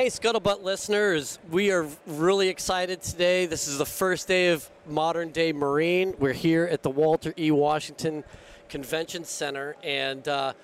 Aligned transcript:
Hey, 0.00 0.06
Scuttlebutt 0.06 0.62
listeners, 0.62 1.38
we 1.50 1.70
are 1.72 1.86
really 2.06 2.48
excited 2.48 3.02
today. 3.02 3.44
This 3.44 3.68
is 3.68 3.76
the 3.76 3.84
first 3.84 4.26
day 4.26 4.48
of 4.48 4.66
Modern 4.86 5.28
Day 5.28 5.52
Marine. 5.52 6.14
We're 6.18 6.32
here 6.32 6.64
at 6.64 6.82
the 6.82 6.88
Walter 6.88 7.34
E. 7.36 7.50
Washington 7.50 8.24
Convention 8.70 9.24
Center, 9.24 9.76
and 9.82 10.26
uh, 10.26 10.54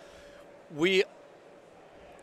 we. 0.75 1.05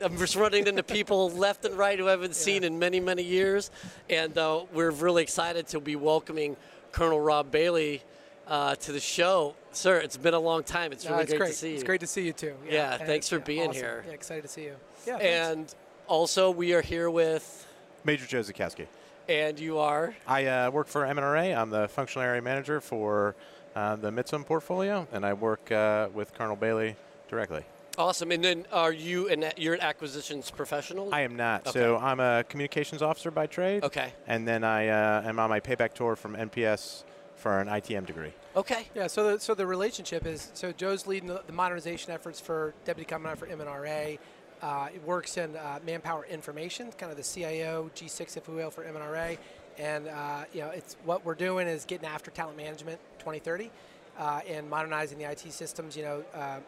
I'm 0.01 0.17
just 0.17 0.35
running 0.35 0.65
into 0.65 0.81
people 0.81 1.29
left 1.35 1.63
and 1.65 1.77
right 1.77 1.99
who 1.99 2.07
I 2.07 2.09
haven't 2.09 2.35
seen 2.35 2.63
in 2.63 2.79
many, 2.79 2.99
many 2.99 3.21
years, 3.21 3.69
and 4.09 4.35
uh, 4.35 4.63
we're 4.73 4.89
really 4.89 5.21
excited 5.21 5.67
to 5.67 5.79
be 5.79 5.95
welcoming 5.95 6.57
Colonel 6.91 7.19
Rob 7.19 7.51
Bailey 7.51 8.01
uh, 8.47 8.73
to 8.73 8.91
the 8.91 8.99
show. 8.99 9.53
Sir, 9.71 9.99
it's 9.99 10.17
been 10.17 10.33
a 10.33 10.39
long 10.39 10.63
time. 10.63 10.91
It's 10.91 11.05
No, 11.05 11.11
really 11.11 11.23
it's 11.25 11.31
great, 11.33 11.37
great. 11.37 11.51
to 11.51 11.57
see 11.57 11.69
you. 11.69 11.75
It's 11.75 11.83
great 11.83 12.01
to 12.01 12.07
see 12.07 12.25
you 12.25 12.33
too. 12.33 12.55
Yeah, 12.67 12.95
and- 12.95 13.03
thanks 13.05 13.29
for 13.29 13.37
yeah, 13.37 13.43
being 13.43 13.69
awesome. 13.69 13.83
here. 13.83 14.03
Yeah, 14.07 14.13
excited 14.13 14.41
to 14.41 14.47
see 14.47 14.63
you. 14.63 14.77
Yeah, 15.05 15.19
thanks. 15.19 15.75
And 16.03 16.09
also, 16.09 16.51
we 16.51 16.73
are 16.73 16.81
here 16.81 17.09
with, 17.09 17.65
Major 18.03 18.25
Joe 18.25 18.39
Zakowski. 18.39 18.87
and 19.29 19.59
you 19.59 19.77
are. 19.77 20.13
I 20.27 20.45
uh, 20.45 20.71
work 20.71 20.87
for 20.87 21.05
M&RA. 21.05 21.53
I'm 21.53 21.69
the 21.69 21.87
functional 21.87 22.27
area 22.27 22.41
manager 22.41 22.81
for 22.81 23.35
uh, 23.75 23.95
the 23.95 24.11
MITSM 24.11 24.45
portfolio, 24.45 25.07
and 25.11 25.25
I 25.25 25.33
work 25.33 25.71
uh, 25.71 26.09
with 26.13 26.33
Colonel 26.33 26.55
Bailey 26.55 26.95
directly. 27.29 27.63
Awesome. 27.97 28.31
And 28.31 28.43
then 28.43 28.65
are 28.71 28.91
you 28.91 29.29
an 29.29 29.45
you're 29.55 29.75
an 29.75 29.81
acquisitions 29.81 30.49
professional? 30.49 31.13
I 31.13 31.21
am 31.21 31.35
not. 31.35 31.67
Okay. 31.67 31.79
So 31.79 31.97
I'm 31.97 32.19
a 32.19 32.43
communications 32.49 33.03
officer 33.03 33.29
by 33.29 33.45
trade. 33.45 33.83
Okay. 33.83 34.13
And 34.25 34.47
then 34.47 34.63
I 34.63 34.87
uh, 34.87 35.21
am 35.23 35.37
on 35.37 35.49
my 35.49 35.59
payback 35.59 35.93
tour 35.93 36.15
from 36.15 36.35
NPS 36.35 37.03
for 37.35 37.59
an 37.59 37.67
ITM 37.67 38.07
degree. 38.07 38.33
Okay. 38.55 38.87
yeah, 38.95 39.05
so 39.07 39.31
the, 39.31 39.39
so 39.39 39.53
the 39.53 39.65
relationship 39.67 40.25
is 40.25 40.49
so 40.53 40.71
Joe's 40.71 41.05
leading 41.05 41.27
the, 41.27 41.43
the 41.45 41.53
modernization 41.53 42.11
efforts 42.11 42.39
for 42.39 42.73
Deputy 42.85 43.05
Commandant 43.05 43.39
for 43.39 43.45
M&RA. 43.47 44.17
Uh, 44.63 44.87
it 44.95 45.03
works 45.03 45.35
in 45.35 45.53
uh, 45.57 45.77
manpower 45.85 46.25
information, 46.25 46.89
kind 46.93 47.11
of 47.11 47.17
the 47.17 47.23
CIO 47.23 47.91
G6, 47.97 48.37
if 48.37 48.47
we 48.47 48.55
will, 48.55 48.71
for 48.71 48.85
M&RA. 48.85 49.35
And 49.77 50.07
uh, 50.07 50.45
you 50.53 50.61
know, 50.61 50.69
it's 50.69 50.95
what 51.03 51.25
we're 51.25 51.35
doing 51.35 51.67
is 51.67 51.83
getting 51.83 52.07
after 52.07 52.31
talent 52.31 52.55
management 52.55 52.97
2030 53.19 53.69
uh, 54.17 54.39
and 54.47 54.69
modernizing 54.69 55.17
the 55.17 55.29
IT 55.29 55.51
systems. 55.51 55.97
You 55.97 56.03
know, 56.03 56.23
uh, 56.33 56.59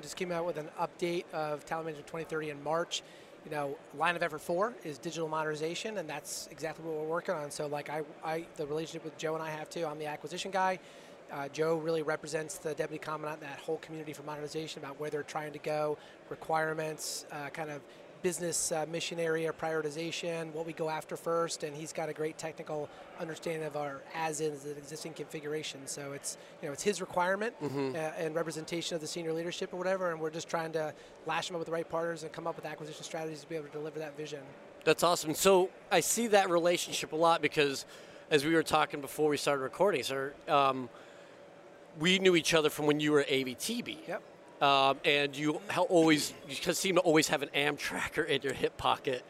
just 0.00 0.16
came 0.16 0.30
out 0.30 0.46
with 0.46 0.58
an 0.58 0.68
update 0.80 1.24
of 1.32 1.64
talent 1.64 1.86
management 1.86 2.06
2030 2.06 2.50
in 2.50 2.62
March. 2.62 3.02
You 3.44 3.50
know, 3.50 3.76
line 3.98 4.14
of 4.14 4.22
effort 4.22 4.40
four 4.40 4.72
is 4.84 4.96
digital 4.98 5.28
modernization, 5.28 5.98
and 5.98 6.08
that's 6.08 6.48
exactly 6.52 6.84
what 6.84 6.94
we're 6.94 7.08
working 7.08 7.34
on. 7.34 7.50
So, 7.50 7.66
like, 7.66 7.90
I, 7.90 8.02
I 8.24 8.46
the 8.56 8.66
relationship 8.66 9.04
with 9.04 9.18
Joe 9.18 9.34
and 9.34 9.42
I 9.42 9.50
have 9.50 9.68
too. 9.68 9.86
I'm 9.86 9.98
the 9.98 10.06
acquisition 10.06 10.52
guy. 10.52 10.78
Uh, 11.34 11.48
Joe 11.48 11.76
really 11.76 12.02
represents 12.02 12.58
the 12.58 12.74
deputy 12.74 13.02
commandant, 13.02 13.40
that 13.40 13.58
whole 13.58 13.78
community 13.78 14.12
for 14.12 14.22
modernization 14.22 14.82
about 14.82 15.00
where 15.00 15.10
they're 15.10 15.24
trying 15.24 15.52
to 15.52 15.58
go, 15.58 15.98
requirements, 16.30 17.26
uh, 17.32 17.48
kind 17.48 17.70
of 17.70 17.82
business 18.22 18.70
uh, 18.72 18.86
mission 18.90 19.18
area 19.18 19.52
prioritization, 19.52 20.50
what 20.52 20.64
we 20.64 20.72
go 20.72 20.88
after 20.88 21.16
first, 21.16 21.64
and 21.64 21.76
he's 21.76 21.92
got 21.92 22.08
a 22.08 22.12
great 22.12 22.38
technical 22.38 22.88
understanding 23.20 23.66
of 23.66 23.76
our 23.76 24.00
as-is 24.14 24.64
and 24.64 24.78
existing 24.78 25.12
configuration. 25.12 25.80
So 25.86 26.12
it's 26.12 26.38
you 26.62 26.68
know 26.68 26.72
it's 26.72 26.84
his 26.84 27.00
requirement 27.00 27.54
uh, 27.60 27.98
and 28.16 28.34
representation 28.34 28.94
of 28.94 29.00
the 29.00 29.06
senior 29.06 29.32
leadership 29.32 29.74
or 29.74 29.76
whatever, 29.76 30.12
and 30.12 30.20
we're 30.20 30.30
just 30.30 30.48
trying 30.48 30.72
to 30.72 30.94
lash 31.26 31.50
him 31.50 31.56
up 31.56 31.60
with 31.60 31.66
the 31.66 31.72
right 31.72 31.88
partners 31.88 32.22
and 32.22 32.32
come 32.32 32.46
up 32.46 32.56
with 32.56 32.64
acquisition 32.64 33.02
strategies 33.02 33.42
to 33.42 33.48
be 33.48 33.56
able 33.56 33.66
to 33.66 33.72
deliver 33.72 33.98
that 33.98 34.16
vision. 34.16 34.40
That's 34.84 35.02
awesome. 35.02 35.34
So 35.34 35.68
I 35.90 36.00
see 36.00 36.28
that 36.28 36.48
relationship 36.48 37.12
a 37.12 37.16
lot 37.16 37.42
because, 37.42 37.84
as 38.30 38.44
we 38.44 38.54
were 38.54 38.62
talking 38.62 39.00
before 39.00 39.28
we 39.28 39.36
started 39.36 39.62
recording, 39.62 40.02
sir, 40.02 40.32
um, 40.48 40.88
we 41.98 42.18
knew 42.18 42.36
each 42.36 42.54
other 42.54 42.70
from 42.70 42.86
when 42.86 43.00
you 43.00 43.12
were 43.12 43.20
at 43.20 43.28
AVTB. 43.28 44.08
Yep. 44.08 44.22
Um, 44.62 44.98
and 45.04 45.36
you 45.36 45.60
always 45.88 46.32
you 46.48 46.72
seem 46.72 46.94
to 46.94 47.00
always 47.00 47.28
have 47.28 47.42
an 47.42 47.50
Amtracker 47.54 48.26
in 48.26 48.42
your 48.42 48.52
hip 48.52 48.76
pocket 48.76 49.24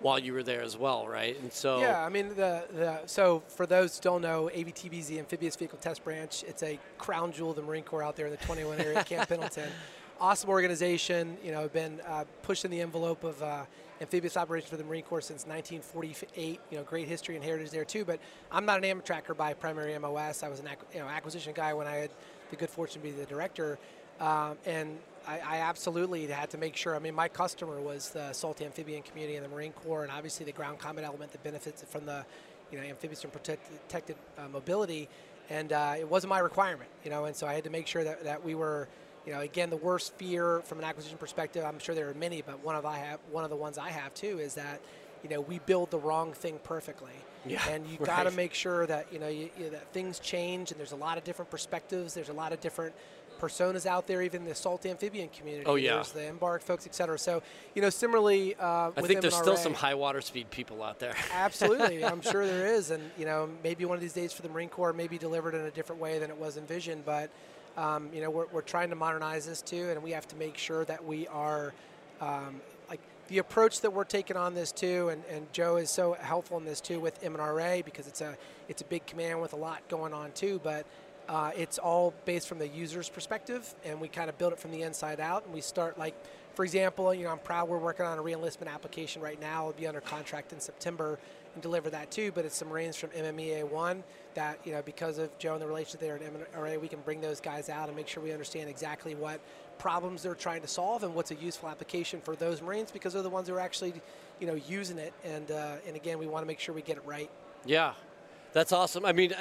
while 0.00 0.18
you 0.18 0.32
were 0.32 0.42
there 0.42 0.62
as 0.62 0.76
well, 0.76 1.06
right? 1.06 1.38
And 1.40 1.52
so 1.52 1.80
Yeah, 1.80 2.02
I 2.02 2.08
mean 2.08 2.30
the, 2.30 2.64
the 2.74 3.00
so 3.06 3.42
for 3.48 3.66
those 3.66 3.96
who 3.96 4.02
don't 4.02 4.22
know, 4.22 4.50
AVTB 4.52 4.98
is 4.98 5.06
the 5.08 5.18
Amphibious 5.18 5.56
Vehicle 5.56 5.78
Test 5.78 6.02
Branch. 6.02 6.44
It's 6.48 6.62
a 6.62 6.78
crown 6.98 7.32
jewel 7.32 7.50
of 7.50 7.56
the 7.56 7.62
Marine 7.62 7.84
Corps 7.84 8.02
out 8.02 8.16
there 8.16 8.26
in 8.26 8.32
the 8.32 8.38
21 8.38 8.80
area 8.80 8.98
at 8.98 9.06
Camp 9.06 9.28
Pendleton. 9.28 9.70
Awesome 10.20 10.50
organization. 10.50 11.38
You 11.42 11.52
know, 11.52 11.66
been 11.68 11.98
uh, 12.06 12.24
pushing 12.42 12.70
the 12.70 12.82
envelope 12.82 13.24
of 13.24 13.42
uh, 13.42 13.64
amphibious 14.02 14.36
operations 14.36 14.68
for 14.68 14.76
the 14.76 14.84
Marine 14.84 15.02
Corps 15.02 15.22
since 15.22 15.46
1948. 15.46 16.60
You 16.70 16.76
know, 16.76 16.84
great 16.84 17.08
history 17.08 17.36
and 17.36 17.44
heritage 17.44 17.70
there 17.70 17.86
too. 17.86 18.04
But 18.04 18.20
I'm 18.52 18.66
not 18.66 18.84
an 18.84 19.00
Amtracker 19.00 19.34
by 19.34 19.54
primary 19.54 19.98
MOS. 19.98 20.42
I 20.42 20.48
was 20.48 20.60
an 20.60 20.68
you 20.92 21.00
know 21.00 21.06
acquisition 21.06 21.54
guy 21.54 21.72
when 21.72 21.86
I 21.86 21.94
had 21.96 22.10
the 22.50 22.56
good 22.56 22.68
fortune 22.68 23.00
to 23.00 23.08
be 23.08 23.12
the 23.12 23.24
director. 23.24 23.78
Um, 24.20 24.58
and 24.66 24.98
I, 25.26 25.38
I 25.38 25.56
absolutely 25.60 26.26
had 26.26 26.50
to 26.50 26.58
make 26.58 26.76
sure. 26.76 26.94
I 26.94 26.98
mean, 26.98 27.14
my 27.14 27.28
customer 27.28 27.80
was 27.80 28.10
the 28.10 28.30
Salty 28.34 28.66
Amphibian 28.66 29.00
community 29.00 29.36
in 29.36 29.42
the 29.42 29.48
Marine 29.48 29.72
Corps, 29.72 30.02
and 30.02 30.12
obviously 30.12 30.44
the 30.44 30.52
ground 30.52 30.78
combat 30.78 31.06
element 31.06 31.32
that 31.32 31.42
benefits 31.42 31.82
from 31.88 32.04
the, 32.04 32.26
you 32.70 32.76
know, 32.76 32.84
amphibious 32.84 33.24
and 33.24 33.32
protected, 33.32 34.16
uh, 34.36 34.48
mobility. 34.52 35.08
And 35.48 35.72
uh, 35.72 35.94
it 35.98 36.06
wasn't 36.06 36.28
my 36.28 36.40
requirement, 36.40 36.90
you 37.04 37.10
know, 37.10 37.24
and 37.24 37.34
so 37.34 37.46
I 37.46 37.54
had 37.54 37.64
to 37.64 37.70
make 37.70 37.86
sure 37.86 38.04
that, 38.04 38.22
that 38.24 38.44
we 38.44 38.54
were, 38.54 38.86
you 39.26 39.32
know, 39.32 39.40
again, 39.40 39.70
the 39.70 39.76
worst 39.76 40.14
fear 40.14 40.60
from 40.64 40.78
an 40.78 40.84
acquisition 40.84 41.18
perspective. 41.18 41.64
I'm 41.64 41.78
sure 41.78 41.94
there 41.94 42.08
are 42.08 42.14
many, 42.14 42.42
but 42.42 42.64
one 42.64 42.76
of 42.76 42.86
I 42.86 42.98
have 42.98 43.20
one 43.30 43.44
of 43.44 43.50
the 43.50 43.56
ones 43.56 43.78
I 43.78 43.90
have 43.90 44.14
too 44.14 44.38
is 44.38 44.54
that, 44.54 44.80
you 45.22 45.30
know, 45.30 45.40
we 45.40 45.58
build 45.60 45.90
the 45.90 45.98
wrong 45.98 46.32
thing 46.32 46.58
perfectly. 46.64 47.12
Yeah, 47.46 47.66
and 47.68 47.86
you 47.86 47.98
got 48.04 48.24
to 48.24 48.30
make 48.30 48.54
sure 48.54 48.86
that 48.86 49.12
you 49.12 49.18
know 49.18 49.28
you, 49.28 49.50
you, 49.58 49.70
that 49.70 49.92
things 49.92 50.18
change, 50.18 50.70
and 50.70 50.80
there's 50.80 50.92
a 50.92 50.96
lot 50.96 51.18
of 51.18 51.24
different 51.24 51.50
perspectives. 51.50 52.14
There's 52.14 52.28
a 52.28 52.34
lot 52.34 52.52
of 52.52 52.60
different 52.60 52.94
personas 53.40 53.86
out 53.86 54.06
there, 54.06 54.22
even 54.22 54.44
the 54.44 54.54
salt 54.54 54.84
amphibian 54.84 55.28
community. 55.30 55.66
Oh, 55.66 55.76
yeah. 55.76 55.94
There's 55.94 56.12
the 56.12 56.26
embark 56.26 56.62
folks, 56.62 56.86
et 56.86 56.94
cetera. 56.94 57.18
So, 57.18 57.42
you 57.74 57.82
know, 57.82 57.88
similarly, 57.90 58.54
uh, 58.56 58.90
I 58.96 59.00
think 59.00 59.22
there's 59.22 59.34
still 59.34 59.56
some 59.56 59.74
high 59.74 59.94
water 59.94 60.20
speed 60.20 60.50
people 60.50 60.82
out 60.82 60.98
there. 60.98 61.14
Absolutely, 61.32 62.04
I'm 62.04 62.20
sure 62.20 62.46
there 62.46 62.66
is, 62.66 62.90
and 62.90 63.02
you 63.18 63.24
know, 63.24 63.48
maybe 63.64 63.84
one 63.84 63.96
of 63.96 64.02
these 64.02 64.12
days 64.12 64.32
for 64.32 64.42
the 64.42 64.48
Marine 64.48 64.68
Corps, 64.68 64.92
may 64.92 65.08
be 65.08 65.18
delivered 65.18 65.54
in 65.54 65.62
a 65.62 65.70
different 65.70 66.00
way 66.00 66.18
than 66.18 66.30
it 66.30 66.36
was 66.36 66.56
envisioned. 66.56 67.04
But 67.04 67.30
um, 67.76 68.08
you 68.12 68.20
know, 68.20 68.30
we're, 68.30 68.46
we're 68.52 68.60
trying 68.62 68.90
to 68.90 68.96
modernize 68.96 69.46
this 69.46 69.62
too, 69.62 69.90
and 69.90 70.02
we 70.02 70.10
have 70.12 70.26
to 70.28 70.36
make 70.36 70.56
sure 70.56 70.84
that 70.84 71.04
we 71.04 71.26
are 71.28 71.72
um, 72.20 72.60
like 72.88 73.00
the 73.28 73.38
approach 73.38 73.80
that 73.80 73.92
we're 73.92 74.04
taking 74.04 74.36
on 74.36 74.54
this 74.54 74.72
too. 74.72 75.08
And, 75.08 75.22
and 75.30 75.52
Joe 75.52 75.76
is 75.76 75.90
so 75.90 76.14
helpful 76.20 76.58
in 76.58 76.64
this 76.64 76.80
too 76.80 77.00
with 77.00 77.22
M&RA 77.22 77.82
because 77.84 78.06
it's 78.06 78.20
a 78.20 78.36
it's 78.68 78.82
a 78.82 78.84
big 78.84 79.06
command 79.06 79.40
with 79.40 79.52
a 79.52 79.56
lot 79.56 79.86
going 79.88 80.12
on 80.12 80.32
too, 80.32 80.60
but. 80.62 80.86
Uh, 81.30 81.52
it's 81.56 81.78
all 81.78 82.12
based 82.24 82.48
from 82.48 82.58
the 82.58 82.66
user's 82.66 83.08
perspective, 83.08 83.72
and 83.84 84.00
we 84.00 84.08
kind 84.08 84.28
of 84.28 84.36
build 84.36 84.52
it 84.52 84.58
from 84.58 84.72
the 84.72 84.82
inside 84.82 85.20
out. 85.20 85.44
And 85.44 85.54
we 85.54 85.60
start 85.60 85.96
like, 85.96 86.12
for 86.54 86.64
example, 86.64 87.14
you 87.14 87.22
know, 87.22 87.30
I'm 87.30 87.38
proud 87.38 87.68
we're 87.68 87.78
working 87.78 88.04
on 88.04 88.18
a 88.18 88.22
reenlistment 88.22 88.66
application 88.66 89.22
right 89.22 89.40
now. 89.40 89.68
It'll 89.68 89.80
be 89.80 89.86
under 89.86 90.00
contract 90.00 90.52
in 90.52 90.58
September 90.58 91.20
and 91.54 91.62
deliver 91.62 91.88
that 91.90 92.10
too. 92.10 92.32
But 92.32 92.46
it's 92.46 92.56
some 92.56 92.68
Marines 92.68 92.96
from 92.96 93.10
MMEA 93.10 93.62
one 93.70 94.02
that 94.34 94.58
you 94.64 94.72
know 94.72 94.82
because 94.82 95.18
of 95.18 95.36
Joe 95.38 95.52
and 95.52 95.62
the 95.62 95.68
relationship 95.68 96.00
there 96.00 96.16
at 96.16 96.22
M&RA, 96.22 96.76
we 96.80 96.88
can 96.88 96.98
bring 97.02 97.20
those 97.20 97.40
guys 97.40 97.68
out 97.68 97.86
and 97.86 97.96
make 97.96 98.08
sure 98.08 98.24
we 98.24 98.32
understand 98.32 98.68
exactly 98.68 99.14
what 99.14 99.40
problems 99.78 100.24
they're 100.24 100.34
trying 100.34 100.62
to 100.62 100.68
solve 100.68 101.04
and 101.04 101.14
what's 101.14 101.30
a 101.30 101.36
useful 101.36 101.68
application 101.68 102.20
for 102.20 102.34
those 102.34 102.60
Marines 102.60 102.90
because 102.90 103.12
they're 103.12 103.22
the 103.22 103.30
ones 103.30 103.48
who 103.48 103.54
are 103.54 103.60
actually, 103.60 103.94
you 104.40 104.48
know, 104.48 104.54
using 104.66 104.98
it. 104.98 105.12
And 105.22 105.48
uh, 105.52 105.76
and 105.86 105.94
again, 105.94 106.18
we 106.18 106.26
want 106.26 106.42
to 106.42 106.46
make 106.48 106.58
sure 106.58 106.74
we 106.74 106.82
get 106.82 106.96
it 106.96 107.04
right. 107.06 107.30
Yeah, 107.64 107.92
that's 108.52 108.72
awesome. 108.72 109.04
I 109.06 109.12
mean, 109.12 109.32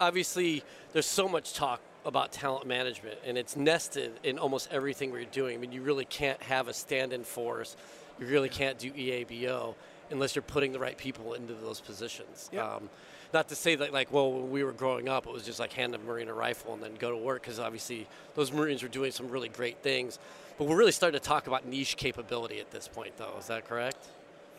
obviously, 0.00 0.62
there's 0.92 1.06
so 1.06 1.28
much 1.28 1.54
talk 1.54 1.80
about 2.04 2.32
talent 2.32 2.66
management, 2.66 3.18
and 3.24 3.38
it's 3.38 3.56
nested 3.56 4.12
in 4.24 4.38
almost 4.38 4.68
everything 4.72 5.12
we're 5.12 5.24
doing. 5.24 5.56
I 5.56 5.58
mean, 5.58 5.72
you 5.72 5.82
really 5.82 6.04
can't 6.04 6.42
have 6.42 6.68
a 6.68 6.74
stand-in 6.74 7.24
force. 7.24 7.76
You 8.18 8.26
really 8.26 8.48
can't 8.48 8.78
do 8.78 8.90
EABO 8.90 9.74
unless 10.10 10.34
you're 10.34 10.42
putting 10.42 10.72
the 10.72 10.78
right 10.78 10.98
people 10.98 11.32
into 11.34 11.54
those 11.54 11.80
positions. 11.80 12.50
Um, 12.76 12.90
not 13.32 13.48
to 13.48 13.54
say 13.54 13.76
that, 13.76 13.92
like, 13.92 14.12
well, 14.12 14.30
when 14.30 14.50
we 14.50 14.62
were 14.62 14.72
growing 14.72 15.08
up, 15.08 15.26
it 15.26 15.32
was 15.32 15.42
just 15.42 15.58
like 15.58 15.72
hand 15.72 15.94
a 15.94 15.98
Marine 15.98 16.28
a 16.28 16.34
rifle 16.34 16.74
and 16.74 16.82
then 16.82 16.94
go 16.96 17.10
to 17.10 17.16
work, 17.16 17.42
because 17.42 17.58
obviously 17.58 18.06
those 18.34 18.52
Marines 18.52 18.82
were 18.82 18.88
doing 18.88 19.10
some 19.12 19.28
really 19.28 19.48
great 19.48 19.78
things. 19.78 20.18
But 20.58 20.66
we're 20.66 20.76
really 20.76 20.92
starting 20.92 21.18
to 21.18 21.26
talk 21.26 21.46
about 21.46 21.66
niche 21.66 21.96
capability 21.96 22.60
at 22.60 22.70
this 22.70 22.88
point, 22.88 23.16
though. 23.16 23.34
Is 23.38 23.46
that 23.46 23.66
correct? 23.66 24.08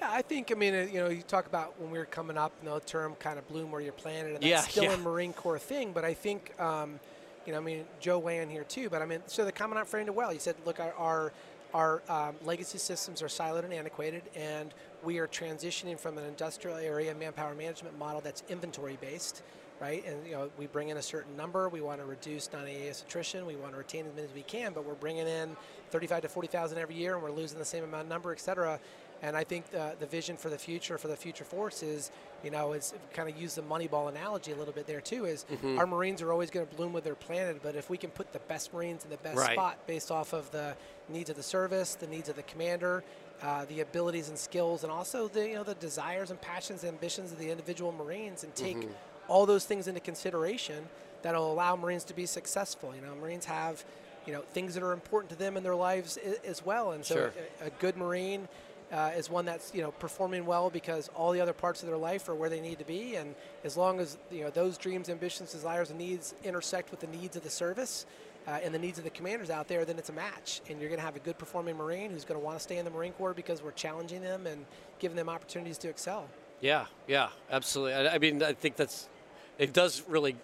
Yeah, 0.03 0.11
I 0.11 0.21
think, 0.21 0.51
I 0.51 0.55
mean, 0.55 0.73
uh, 0.73 0.81
you 0.91 0.99
know, 0.99 1.07
you 1.07 1.21
talk 1.21 1.45
about 1.45 1.79
when 1.79 1.89
we 1.89 1.97
were 1.97 2.03
coming 2.03 2.37
up, 2.37 2.51
you 2.61 2.67
know, 2.67 2.75
the 2.77 2.85
term 2.85 3.15
kind 3.19 3.39
of 3.39 3.47
bloom 3.47 3.71
where 3.71 3.79
you're 3.79 3.93
planted, 3.93 4.33
and 4.35 4.43
that's 4.43 4.45
Yeah, 4.45 4.59
still 4.61 4.83
yeah. 4.83 4.93
a 4.95 4.97
Marine 4.97 5.31
Corps 5.31 5.57
thing, 5.59 5.93
but 5.93 6.03
I 6.03 6.13
think, 6.13 6.59
um, 6.59 6.99
you 7.45 7.53
know, 7.53 7.59
I 7.59 7.61
mean, 7.61 7.85
Joe 8.01 8.19
Wan 8.19 8.49
here 8.49 8.65
too, 8.65 8.89
but 8.89 9.01
I 9.01 9.05
mean, 9.05 9.21
so 9.27 9.45
the 9.45 9.51
Commandant 9.53 9.87
framed 9.87 10.09
it 10.09 10.15
well. 10.15 10.29
He 10.29 10.39
said, 10.39 10.55
look, 10.65 10.81
our, 10.81 10.93
our, 10.97 11.31
our 11.73 12.01
um, 12.09 12.35
legacy 12.43 12.79
systems 12.79 13.21
are 13.21 13.27
siloed 13.27 13.63
and 13.63 13.73
antiquated, 13.73 14.23
and 14.35 14.73
we 15.03 15.19
are 15.19 15.27
transitioning 15.27 15.97
from 15.97 16.17
an 16.17 16.25
industrial 16.25 16.75
area 16.75 17.15
manpower 17.15 17.55
management 17.55 17.97
model 17.97 18.19
that's 18.19 18.43
inventory 18.49 18.97
based, 18.99 19.41
right? 19.79 20.05
And, 20.05 20.25
you 20.27 20.33
know, 20.33 20.51
we 20.57 20.67
bring 20.67 20.89
in 20.89 20.97
a 20.97 21.01
certain 21.01 21.37
number, 21.37 21.69
we 21.69 21.79
want 21.79 22.01
to 22.01 22.05
reduce 22.05 22.51
non-EAS 22.51 23.03
attrition, 23.07 23.45
we 23.45 23.55
want 23.55 23.71
to 23.71 23.77
retain 23.77 24.05
as 24.05 24.13
many 24.13 24.27
as 24.27 24.33
we 24.35 24.43
can, 24.43 24.73
but 24.73 24.83
we're 24.83 24.95
bringing 24.95 25.27
in 25.27 25.55
35 25.91 26.23
to 26.23 26.27
40,000 26.27 26.77
every 26.77 26.95
year, 26.95 27.13
and 27.13 27.23
we're 27.23 27.31
losing 27.31 27.57
the 27.57 27.63
same 27.63 27.85
amount 27.85 28.03
of 28.03 28.09
number, 28.09 28.33
et 28.33 28.41
cetera. 28.41 28.81
And 29.23 29.37
I 29.37 29.45
think 29.45 29.71
the, 29.71 29.95
the 29.99 30.05
vision 30.05 30.35
for 30.35 30.49
the 30.49 30.57
future, 30.57 30.97
for 30.97 31.07
the 31.07 31.15
future 31.15 31.45
force 31.45 31.81
is, 31.81 32.11
you 32.43 32.51
know, 32.51 32.73
is 32.73 32.93
kind 33.13 33.29
of 33.29 33.37
use 33.41 33.55
the 33.55 33.61
Moneyball 33.61 34.09
analogy 34.09 34.51
a 34.51 34.55
little 34.55 34.73
bit 34.73 34.85
there 34.85 34.99
too, 34.99 35.23
is 35.25 35.45
Mm-hmm. 35.49 35.79
our 35.79 35.87
Marines 35.87 36.21
are 36.21 36.31
always 36.33 36.51
going 36.51 36.67
to 36.67 36.75
bloom 36.75 36.91
with 36.91 37.05
their 37.05 37.15
planet, 37.15 37.61
but 37.63 37.75
if 37.75 37.89
we 37.89 37.97
can 37.97 38.09
put 38.09 38.33
the 38.33 38.39
best 38.39 38.73
Marines 38.73 39.05
in 39.05 39.09
the 39.09 39.17
best 39.17 39.37
Right. 39.37 39.53
spot 39.53 39.77
based 39.87 40.11
off 40.11 40.33
of 40.33 40.51
the 40.51 40.75
needs 41.07 41.29
of 41.29 41.37
the 41.37 41.43
service, 41.43 41.95
the 41.95 42.07
needs 42.07 42.27
of 42.27 42.35
the 42.35 42.43
commander, 42.43 43.01
uh, 43.41 43.63
the 43.65 43.79
abilities 43.79 44.27
and 44.27 44.37
skills, 44.37 44.83
and 44.83 44.91
also 44.91 45.29
the 45.29 45.47
you 45.47 45.55
know 45.55 45.63
the 45.63 45.75
desires 45.75 46.29
and 46.29 46.39
passions, 46.41 46.83
and 46.83 46.91
ambitions 46.93 47.31
of 47.31 47.39
the 47.39 47.49
individual 47.49 47.93
Marines, 47.93 48.43
and 48.43 48.53
take 48.55 48.89
all 49.29 49.45
those 49.45 49.63
things 49.65 49.87
into 49.87 50.01
consideration 50.01 50.83
that'll 51.21 51.49
allow 51.51 51.75
Marines 51.77 52.03
to 52.05 52.13
be 52.13 52.25
successful. 52.25 52.93
You 52.95 53.01
know, 53.01 53.15
Marines 53.15 53.45
have 53.45 53.83
you 54.27 54.33
know 54.33 54.41
things 54.53 54.73
that 54.73 54.83
are 54.83 54.91
important 54.93 55.29
to 55.31 55.37
them 55.37 55.55
in 55.57 55.63
their 55.63 55.75
lives 55.75 56.17
I- 56.25 56.45
as 56.47 56.65
well, 56.65 56.91
and 56.91 57.05
so 57.05 57.15
Sure. 57.15 57.33
a, 57.61 57.67
a 57.67 57.69
good 57.79 57.95
Marine. 57.95 58.47
Uh, 58.93 59.09
is 59.17 59.27
one 59.27 59.43
that's 59.43 59.73
you 59.73 59.81
know 59.81 59.89
performing 59.93 60.45
well 60.45 60.69
because 60.69 61.09
all 61.15 61.31
the 61.31 61.41
other 61.41 61.51
parts 61.51 61.81
of 61.81 61.89
their 61.89 61.97
life 61.97 62.29
are 62.29 62.35
where 62.35 62.47
they 62.49 62.61
need 62.61 62.77
to 62.77 62.85
be, 62.85 63.15
and 63.15 63.33
as 63.63 63.75
long 63.75 63.99
as 63.99 64.19
you 64.29 64.41
know 64.43 64.51
those 64.51 64.77
dreams, 64.77 65.09
ambitions, 65.09 65.51
desires, 65.51 65.89
and 65.89 65.97
needs 65.97 66.35
intersect 66.43 66.91
with 66.91 66.99
the 66.99 67.07
needs 67.07 67.35
of 67.35 67.41
the 67.41 67.49
service 67.49 68.05
uh, 68.47 68.59
and 68.63 68.71
the 68.71 68.77
needs 68.77 68.99
of 68.99 69.03
the 69.03 69.09
commanders 69.09 69.49
out 69.49 69.67
there, 69.67 69.83
then 69.83 69.97
it's 69.97 70.09
a 70.09 70.13
match, 70.13 70.61
and 70.69 70.79
you're 70.79 70.89
going 70.89 70.99
to 70.99 71.05
have 71.05 71.15
a 71.15 71.19
good 71.19 71.39
performing 71.39 71.75
Marine 71.75 72.11
who's 72.11 72.23
going 72.23 72.39
to 72.39 72.45
want 72.45 72.55
to 72.55 72.63
stay 72.63 72.77
in 72.77 72.85
the 72.85 72.91
Marine 72.91 73.13
Corps 73.13 73.33
because 73.33 73.63
we're 73.63 73.71
challenging 73.71 74.21
them 74.21 74.45
and 74.45 74.63
giving 74.99 75.15
them 75.17 75.27
opportunities 75.27 75.79
to 75.79 75.89
excel. 75.89 76.27
Yeah, 76.61 76.85
yeah, 77.07 77.29
absolutely. 77.49 77.95
I, 77.95 78.13
I 78.13 78.17
mean, 78.19 78.43
I 78.43 78.53
think 78.53 78.75
that's 78.75 79.09
it 79.57 79.73
does 79.73 80.03
really 80.07 80.35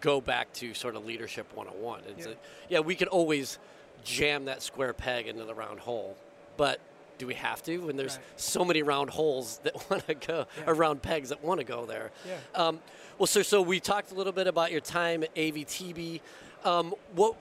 go 0.00 0.20
back 0.20 0.52
to 0.52 0.72
sort 0.72 0.94
of 0.94 1.04
leadership 1.04 1.48
101. 1.56 2.02
It's 2.16 2.26
Yeah. 2.26 2.32
a, 2.32 2.36
yeah, 2.74 2.78
we 2.78 2.94
can 2.94 3.08
always 3.08 3.58
jam 4.04 4.44
that 4.44 4.62
square 4.62 4.92
peg 4.92 5.26
into 5.26 5.44
the 5.44 5.54
round 5.54 5.80
hole, 5.80 6.16
but 6.56 6.78
do 7.18 7.26
we 7.26 7.34
have 7.34 7.62
to 7.64 7.78
when 7.78 7.96
there's 7.96 8.16
Right. 8.16 8.24
so 8.40 8.64
many 8.64 8.82
round 8.82 9.10
holes 9.10 9.58
that 9.64 9.74
want 9.90 10.06
to 10.06 10.14
go 10.14 10.46
Yeah. 10.58 10.64
or 10.66 10.74
round 10.74 11.02
pegs 11.02 11.28
that 11.28 11.42
want 11.44 11.58
to 11.60 11.64
go 11.64 11.84
there? 11.84 12.10
Yeah. 12.26 12.38
Um, 12.54 12.80
well, 13.18 13.26
sir, 13.26 13.42
so 13.42 13.60
we 13.60 13.80
talked 13.80 14.12
a 14.12 14.14
little 14.14 14.32
bit 14.32 14.46
about 14.46 14.70
your 14.72 14.80
time 14.80 15.22
at 15.24 15.34
AVTB. 15.34 16.20
Um, 16.64 16.94
what 17.14 17.34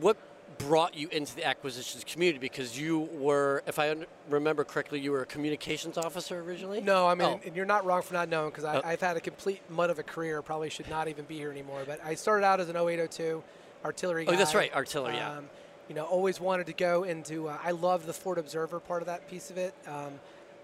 what 0.00 0.16
brought 0.58 0.94
you 0.94 1.08
into 1.08 1.34
the 1.34 1.44
acquisitions 1.44 2.02
community? 2.04 2.38
Because 2.38 2.78
you 2.78 3.00
were, 3.12 3.62
if 3.66 3.78
I 3.78 3.90
un- 3.90 4.06
remember 4.30 4.64
correctly, 4.64 5.00
you 5.00 5.10
were 5.10 5.20
a 5.22 5.26
communications 5.26 5.98
officer 5.98 6.40
originally. 6.40 6.80
No, 6.80 7.06
I 7.06 7.14
mean, 7.14 7.28
Oh. 7.28 7.40
and 7.44 7.54
you're 7.54 7.66
not 7.66 7.84
wrong 7.84 8.00
for 8.02 8.14
not 8.14 8.28
knowing 8.30 8.50
because 8.50 8.64
Oh. 8.64 8.80
I've 8.84 9.00
had 9.00 9.16
a 9.16 9.20
complete 9.20 9.60
mud 9.68 9.90
of 9.90 9.98
a 9.98 10.02
career. 10.02 10.40
Probably 10.42 10.70
should 10.70 10.88
not 10.88 11.08
even 11.08 11.24
be 11.26 11.36
here 11.36 11.50
anymore. 11.50 11.82
But 11.86 12.00
I 12.04 12.14
started 12.14 12.46
out 12.46 12.60
as 12.60 12.68
an 12.70 12.76
0802 12.76 13.42
artillery 13.84 14.24
guy. 14.24 14.32
Oh, 14.32 14.36
that's 14.36 14.54
right, 14.54 14.72
artillery, 14.74 15.16
yeah. 15.16 15.40
You 15.88 15.94
know, 15.94 16.04
always 16.04 16.40
wanted 16.40 16.66
to 16.66 16.72
go 16.72 17.04
into. 17.04 17.48
Uh, 17.48 17.58
I 17.62 17.70
love 17.70 18.06
the 18.06 18.12
Forward 18.12 18.38
Observer 18.38 18.80
part 18.80 19.02
of 19.02 19.06
that 19.06 19.28
piece 19.30 19.50
of 19.50 19.58
it. 19.58 19.74
Um, 19.86 20.14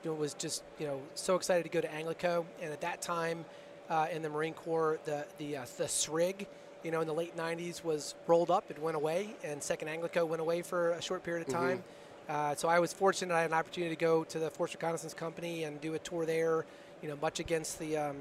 you 0.03 0.11
know, 0.11 0.17
was 0.17 0.35
just 0.35 0.65
you 0.79 0.87
know 0.87 1.01
so 1.15 1.37
excited 1.37 1.63
to 1.63 1.69
go 1.69 1.81
to 1.81 1.89
Anglico, 1.89 2.45
and 2.61 2.73
at 2.73 2.81
that 2.81 3.01
time 3.01 3.45
uh, 3.89 4.09
in 4.13 4.23
the 4.23 4.29
Marine 4.29 4.55
Corps, 4.55 4.99
the 5.05 5.25
the 5.39 5.59
uh, 5.59 5.65
the 5.77 5.85
SRIG. 5.85 6.47
You 6.83 6.91
know, 6.91 7.01
in 7.01 7.07
the 7.07 7.15
late 7.15 7.37
90s 7.37 7.85
was 7.85 8.17
rolled 8.27 8.51
up, 8.51 8.69
it 8.69 8.77
went 8.83 8.97
away, 8.97 9.37
and 9.45 9.63
Second 9.63 9.87
Anglico 9.87 10.27
went 10.27 10.43
away 10.43 10.63
for 10.63 10.91
a 10.91 11.01
short 11.01 11.23
period 11.23 11.47
of 11.47 11.55
time. 11.55 11.85
Uh, 12.29 12.57
so 12.57 12.69
I 12.69 12.81
was 12.81 12.93
fortunate 12.93 13.33
I 13.33 13.43
had 13.43 13.51
an 13.53 13.57
opportunity 13.57 13.95
to 13.95 14.01
go 14.01 14.25
to 14.25 14.39
the 14.41 14.51
Force 14.51 14.75
Reconnaissance 14.75 15.15
Company 15.15 15.63
and 15.63 15.81
do 15.81 15.95
a 15.95 15.99
tour 16.01 16.27
there, 16.27 16.67
you 17.01 17.09
know, 17.09 17.17
much 17.23 17.39
against 17.39 17.79
the 17.79 17.97
um, 17.97 18.17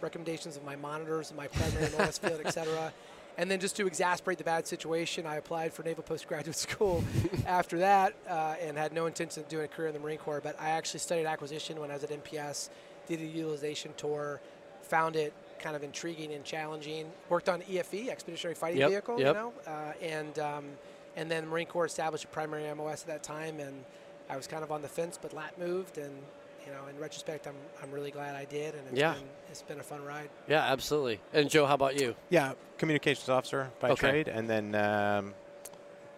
recommendations 0.00 0.56
of 0.56 0.64
my 0.64 0.76
monitors 0.76 1.30
and 1.30 1.36
my 1.36 1.48
primary 1.48 1.86
and 1.86 2.14
field, 2.14 2.40
et 2.44 2.50
cetera. 2.52 2.92
And 3.36 3.50
then 3.50 3.58
just 3.58 3.76
to 3.76 3.86
exasperate 3.86 4.38
the 4.38 4.44
bad 4.44 4.66
situation, 4.66 5.26
I 5.26 5.36
applied 5.36 5.72
for 5.72 5.82
Naval 5.82 6.04
Postgraduate 6.04 6.56
School 6.68 7.02
after 7.46 7.78
that 7.78 8.14
uh, 8.28 8.54
and 8.60 8.78
had 8.78 8.92
no 8.92 9.06
intention 9.06 9.42
of 9.42 9.48
doing 9.48 9.64
a 9.64 9.68
career 9.68 9.88
in 9.88 9.94
the 9.94 10.00
Marine 10.00 10.18
Corps. 10.18 10.40
But 10.40 10.60
I 10.60 10.70
actually 10.70 11.00
studied 11.00 11.26
acquisition 11.26 11.80
when 11.80 11.90
I 11.90 11.94
was 11.94 12.04
at 12.04 12.10
NPS, 12.10 12.70
did 13.06 13.20
a 13.20 13.24
utilization 13.24 13.92
tour, 13.96 14.40
found 14.82 15.16
it 15.16 15.32
kind 15.58 15.74
of 15.74 15.82
intriguing 15.82 16.32
and 16.32 16.44
challenging. 16.44 17.10
Worked 17.28 17.48
on 17.48 17.62
EFV, 17.62 18.08
Expeditionary 18.08 18.54
Fighting 18.54 18.80
Yep, 18.80 18.90
Vehicle, 18.90 19.18
yep. 19.18 19.28
you 19.28 19.32
know, 19.34 19.52
uh, 19.66 19.92
and 20.00 20.38
um, 20.38 20.64
and 21.16 21.30
then 21.30 21.48
Marine 21.48 21.66
Corps 21.66 21.86
established 21.86 22.24
a 22.24 22.28
primary 22.28 22.72
MOS 22.74 23.02
at 23.02 23.08
that 23.08 23.22
time, 23.22 23.60
and 23.60 23.84
I 24.28 24.36
was 24.36 24.46
kind 24.46 24.62
of 24.62 24.70
on 24.72 24.82
the 24.82 24.88
fence, 24.88 25.18
but 25.20 25.32
lat 25.32 25.58
moved, 25.58 25.98
and 25.98 26.12
you 26.66 26.72
know, 26.72 26.86
in 26.88 26.98
retrospect, 26.98 27.46
I'm, 27.46 27.54
I'm 27.82 27.90
really 27.90 28.10
glad 28.10 28.34
I 28.34 28.44
did, 28.44 28.74
and 28.74 28.82
it's 28.88 28.98
Yeah. 28.98 29.14
been 29.14 29.22
it's 29.50 29.62
been 29.62 29.80
a 29.80 29.82
fun 29.82 30.04
ride. 30.04 30.30
Yeah, 30.48 30.64
absolutely. 30.64 31.20
And 31.32 31.48
Joe, 31.48 31.66
how 31.66 31.74
about 31.74 32.00
you? 32.00 32.16
Yeah, 32.30 32.54
communications 32.78 33.28
officer 33.28 33.70
by 33.80 33.90
Okay. 33.90 34.10
trade, 34.10 34.28
and 34.28 34.48
then 34.48 34.74
um, 34.74 35.34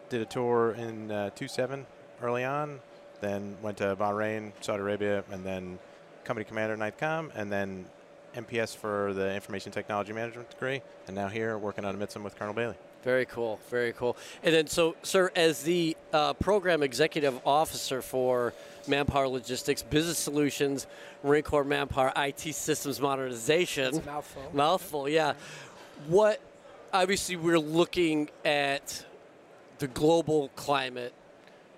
did 0.08 0.22
a 0.22 0.25
tour 0.25 0.72
in 0.72 1.10
uh, 1.10 1.31
2-7 1.37 1.84
early 2.22 2.44
on, 2.44 2.81
then 3.20 3.56
went 3.60 3.76
to 3.78 3.94
Bahrain, 3.96 4.52
Saudi 4.60 4.81
Arabia, 4.82 5.22
and 5.31 5.44
then 5.44 5.78
company 6.25 6.44
commander 6.44 6.76
NITECOM, 6.76 7.31
and 7.34 7.52
then 7.52 7.87
NPS 8.34 8.75
for 8.76 9.12
the 9.12 9.34
information 9.34 9.70
technology 9.72 10.12
management 10.12 10.48
degree, 10.50 10.81
and 11.06 11.16
now 11.16 11.28
here 11.28 11.58
working 11.58 11.84
on 11.84 11.94
a 11.94 11.98
MITSM 11.98 12.22
with 12.22 12.37
Colonel 12.38 12.54
Bailey. 12.54 12.76
Very 13.04 13.25
cool, 13.26 13.60
very 13.70 13.93
cool. 13.93 14.16
And 14.43 14.52
then, 14.52 14.66
so, 14.66 14.96
sir, 15.02 15.31
as 15.37 15.62
the 15.62 15.96
uh, 16.12 16.32
program 16.34 16.82
executive 16.82 17.38
officer 17.46 18.02
for 18.02 18.52
Manpower 18.88 19.28
Logistics, 19.28 19.82
Business 19.82 20.19
Solutions, 20.19 20.87
Marine 21.22 21.44
Corps 21.44 21.64
Manpower 21.64 22.12
IT 22.16 22.40
Systems 22.54 23.00
Modernization, 23.00 24.02
mouthful. 24.04 24.50
Mouthful, 24.52 25.08
yeah. 25.08 25.34
What, 26.08 26.40
obviously, 26.93 27.37
we're 27.37 27.60
looking 27.60 28.28
at 28.44 29.04
the 29.78 29.87
global 29.87 30.50
climate 30.56 31.12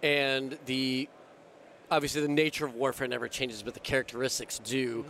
and 0.03 0.57
the, 0.67 1.09
obviously, 1.91 2.23
the 2.23 2.29
nature 2.29 2.65
of 2.65 2.75
warfare 2.75 3.07
never 3.07 3.29
changes, 3.29 3.63
but 3.63 3.75
the 3.75 3.81
characteristics 3.81 4.59
do. 4.61 5.05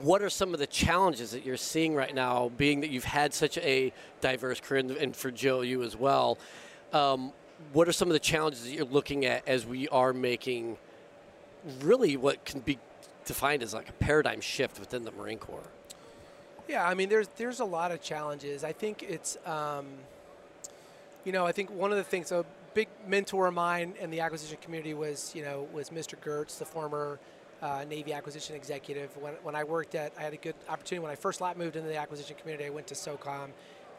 What 0.00 0.22
are 0.22 0.30
some 0.30 0.52
of 0.52 0.58
the 0.58 0.66
challenges 0.66 1.30
that 1.30 1.44
you're 1.44 1.56
seeing 1.56 1.94
right 1.94 2.14
now, 2.14 2.50
being 2.56 2.80
that 2.80 2.90
you've 2.90 3.04
had 3.04 3.32
such 3.34 3.58
a 3.58 3.92
diverse 4.20 4.60
career, 4.60 4.84
and- 4.98 5.16
for 5.16 5.30
Joe, 5.30 5.60
you 5.60 5.82
as 5.82 5.96
well? 5.96 6.38
Um, 6.92 7.32
what 7.72 7.88
are 7.88 7.92
some 7.92 8.08
of 8.08 8.12
the 8.12 8.20
challenges 8.20 8.64
that 8.64 8.70
you're 8.70 8.84
looking 8.84 9.24
at 9.24 9.46
as 9.46 9.64
we 9.64 9.88
are 9.88 10.12
making 10.12 10.78
really 11.80 12.16
what 12.16 12.44
can 12.44 12.60
be 12.60 12.78
defined 13.24 13.62
as 13.62 13.72
like 13.72 13.88
a 13.88 13.92
paradigm 13.92 14.40
shift 14.40 14.80
within 14.80 15.04
the 15.04 15.12
Marine 15.12 15.38
Corps? 15.38 15.70
Yeah, 16.68 16.86
I 16.86 16.94
mean, 16.94 17.08
there's 17.08 17.28
there's 17.36 17.60
a 17.60 17.64
lot 17.64 17.92
of 17.92 18.02
challenges. 18.02 18.64
I 18.64 18.72
think 18.72 19.02
it's, 19.02 19.36
um, 19.46 19.86
you 21.24 21.32
know, 21.32 21.46
I 21.46 21.52
think 21.52 21.70
one 21.70 21.90
of 21.90 21.96
the 21.96 22.04
things 22.04 22.32
a 22.32 22.44
big 22.74 22.88
mentor 23.06 23.46
of 23.46 23.54
mine 23.54 23.94
in 24.00 24.10
the 24.10 24.20
acquisition 24.20 24.56
community 24.62 24.94
was, 24.94 25.32
you 25.34 25.42
know, 25.42 25.68
was 25.72 25.90
Mr. 25.90 26.16
Geurts, 26.16 26.58
the 26.58 26.64
former 26.64 27.18
uh, 27.62 27.84
Navy 27.88 28.12
acquisition 28.12 28.56
executive. 28.56 29.16
When, 29.16 29.34
when 29.42 29.54
I 29.54 29.64
worked 29.64 29.94
at, 29.94 30.12
I 30.18 30.22
had 30.22 30.34
a 30.34 30.36
good 30.36 30.56
opportunity 30.68 31.02
when 31.02 31.12
I 31.12 31.14
first 31.14 31.40
moved 31.56 31.76
into 31.76 31.88
the 31.88 31.96
acquisition 31.96 32.36
community. 32.38 32.66
I 32.66 32.70
went 32.70 32.86
to 32.88 32.94
SOCOM, 32.94 33.50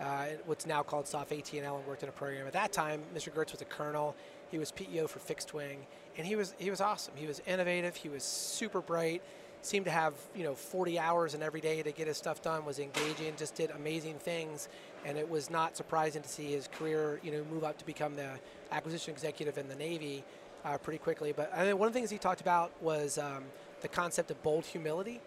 uh, 0.01 0.25
what's 0.45 0.65
now 0.65 0.83
called 0.83 1.07
SOF 1.07 1.31
AT&L, 1.31 1.77
and 1.77 1.87
worked 1.87 2.03
in 2.03 2.09
a 2.09 2.11
program. 2.11 2.45
At 2.45 2.53
that 2.53 2.73
time, 2.73 3.01
Mr. 3.15 3.33
Geurts 3.33 3.53
was 3.53 3.61
a 3.61 3.65
colonel. 3.65 4.15
He 4.51 4.57
was 4.57 4.71
PEO 4.71 5.07
for 5.07 5.19
fixed 5.19 5.53
wing, 5.53 5.85
and 6.17 6.27
he 6.27 6.35
was 6.35 6.53
he 6.59 6.69
was 6.69 6.79
awesome. 6.79 7.13
He 7.15 7.25
was 7.25 7.41
innovative. 7.47 7.95
He 7.95 8.09
was 8.09 8.23
super 8.23 8.81
bright 8.81 9.23
seemed 9.65 9.85
to 9.85 9.91
have 9.91 10.13
you 10.35 10.43
know 10.43 10.53
40 10.53 10.99
hours 10.99 11.33
in 11.33 11.41
every 11.41 11.61
day 11.61 11.81
to 11.81 11.91
get 11.91 12.07
his 12.07 12.17
stuff 12.17 12.41
done 12.41 12.65
was 12.65 12.79
engaging 12.79 13.33
just 13.37 13.55
did 13.55 13.71
amazing 13.71 14.15
things 14.15 14.67
and 15.05 15.17
it 15.17 15.27
was 15.27 15.49
not 15.49 15.77
surprising 15.77 16.21
to 16.21 16.27
see 16.27 16.51
his 16.51 16.67
career 16.67 17.19
you 17.23 17.31
know 17.31 17.43
move 17.51 17.63
up 17.63 17.77
to 17.77 17.85
become 17.85 18.15
the 18.15 18.29
acquisition 18.71 19.13
executive 19.13 19.57
in 19.57 19.67
the 19.69 19.75
navy 19.75 20.23
uh, 20.65 20.77
pretty 20.77 20.99
quickly 20.99 21.31
but 21.31 21.51
i 21.53 21.63
think 21.63 21.77
one 21.77 21.87
of 21.87 21.93
the 21.93 21.99
things 21.99 22.09
he 22.09 22.17
talked 22.17 22.41
about 22.41 22.71
was 22.81 23.17
um, 23.17 23.43
the 23.81 23.87
concept 23.87 24.31
of 24.31 24.41
bold 24.43 24.65
humility 24.65 25.19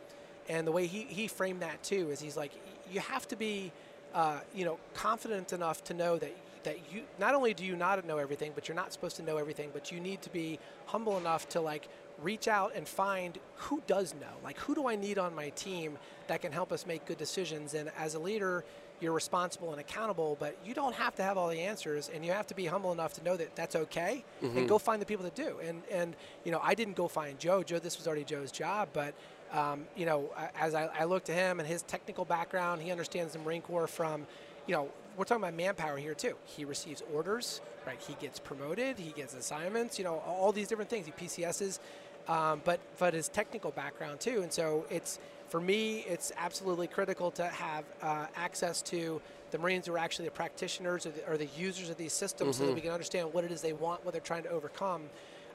and 0.49 0.67
the 0.67 0.73
way 0.73 0.87
he, 0.87 1.03
he 1.03 1.27
framed 1.27 1.61
that 1.61 1.83
too 1.83 2.11
is 2.11 2.21
he's 2.21 2.37
like 2.37 2.53
you 2.91 3.01
have 3.01 3.27
to 3.29 3.37
be 3.37 3.73
uh, 4.15 4.39
you 4.55 4.65
know 4.65 4.79
confident 4.95 5.53
enough 5.53 5.83
to 5.85 5.95
know 5.95 6.19
that 6.19 6.35
that 6.63 6.93
you 6.93 7.03
not 7.19 7.35
only 7.35 7.55
do 7.55 7.65
you 7.65 7.77
not 7.77 8.05
know 8.07 8.19
everything 8.19 8.53
but 8.55 8.67
you're 8.67 8.77
not 8.77 8.93
supposed 8.93 9.17
to 9.17 9.23
know 9.23 9.37
everything 9.37 9.71
but 9.73 9.93
you 9.93 10.01
need 10.01 10.21
to 10.23 10.31
be 10.31 10.59
humble 10.87 11.17
enough 11.17 11.49
to 11.49 11.61
like 11.61 11.89
reach 12.23 12.49
out 12.49 12.73
and 12.75 12.89
find 12.89 13.39
who 13.57 13.83
does 13.87 14.15
know. 14.15 14.37
Like 14.43 14.59
who 14.59 14.75
do 14.75 14.89
i 14.89 14.97
need 14.97 15.19
on 15.19 15.35
my 15.35 15.51
team 15.51 15.99
that 16.29 16.43
can 16.43 16.53
help 16.53 16.73
us 16.73 16.87
make 16.87 17.05
good 17.07 17.19
decisions? 17.19 17.75
And 17.75 17.91
as 17.99 18.15
a 18.15 18.19
leader 18.19 18.65
you're 19.01 19.13
responsible 19.13 19.73
and 19.73 19.81
accountable 19.81 20.37
but 20.41 20.57
you 20.65 20.75
don't 20.75 20.95
have 20.95 21.15
to 21.15 21.23
have 21.23 21.37
all 21.37 21.49
the 21.49 21.61
answers 21.61 22.11
and 22.15 22.25
you 22.25 22.33
have 22.33 22.47
to 22.47 22.55
be 22.55 22.67
humble 22.67 22.93
enough 22.93 23.13
to 23.13 23.23
know 23.23 23.37
that 23.37 23.55
that's 23.55 23.77
okay 23.77 24.25
and 24.43 24.69
go 24.69 24.79
find 24.79 25.01
the 25.03 25.07
people 25.07 25.25
that 25.25 25.35
do. 25.35 25.59
And 25.63 25.83
and 25.91 26.17
you 26.45 26.53
know 26.53 26.61
i 26.63 26.75
didn't 26.75 26.97
go 26.97 27.09
find 27.09 27.39
joe. 27.39 27.63
Joe 27.63 27.79
this 27.79 27.99
was 27.99 28.07
already 28.07 28.25
joe's 28.25 28.51
job 28.51 28.89
but 28.93 29.15
um, 29.53 29.85
you 29.97 30.07
know 30.07 30.31
as 30.59 30.75
I, 30.75 30.87
I 30.87 31.05
look 31.05 31.25
to 31.25 31.33
him 31.33 31.61
and 31.61 31.69
his 31.69 31.83
technical 31.83 32.25
background 32.25 32.83
he 32.83 32.91
understands 32.91 33.33
the 33.33 33.39
marine 33.39 33.63
corps 33.63 33.87
from 33.87 34.27
you 34.67 34.75
know 34.75 34.89
we're 35.17 35.25
talking 35.25 35.43
about 35.43 35.55
manpower 35.55 35.97
here 35.97 36.13
too. 36.15 36.35
He 36.45 36.65
receives 36.67 37.03
orders 37.15 37.61
right? 37.87 37.99
He 38.07 38.15
gets 38.21 38.39
promoted 38.39 38.99
he 38.99 39.13
gets 39.13 39.35
assignments 39.35 39.99
you 39.99 40.05
know 40.05 40.23
all 40.27 40.53
these 40.53 40.69
different 40.69 40.91
things. 40.91 41.07
He 41.07 41.13
pcs's 41.13 41.81
um, 42.29 42.61
but 42.65 42.81
but 42.99 43.15
his 43.15 43.29
technical 43.29 43.71
background 43.71 44.21
too. 44.21 44.43
And 44.43 44.53
so 44.53 44.85
it's 44.91 45.19
for 45.49 45.61
me, 45.61 46.05
it's 46.09 46.33
absolutely 46.37 46.87
critical 46.87 47.31
to 47.33 47.45
have 47.47 47.85
uh, 48.03 48.27
access 48.37 48.83
to 48.83 49.21
the 49.53 49.59
Marines 49.59 49.87
who 49.87 49.95
are 49.95 49.99
actually 49.99 50.25
the 50.25 50.33
practitioners 50.33 51.07
or 51.07 51.11
the, 51.11 51.31
or 51.31 51.37
the 51.37 51.49
users 51.57 51.89
of 51.89 51.97
these 51.97 52.13
systems, 52.13 52.57
so 52.57 52.67
that 52.67 52.75
we 52.75 52.81
can 52.81 52.91
understand 52.91 53.33
what 53.33 53.45
it 53.45 53.53
is 53.53 53.63
they 53.63 53.73
want, 53.73 54.05
what 54.05 54.13
they're 54.13 54.21
trying 54.21 54.43
to 54.43 54.51
overcome. 54.51 55.03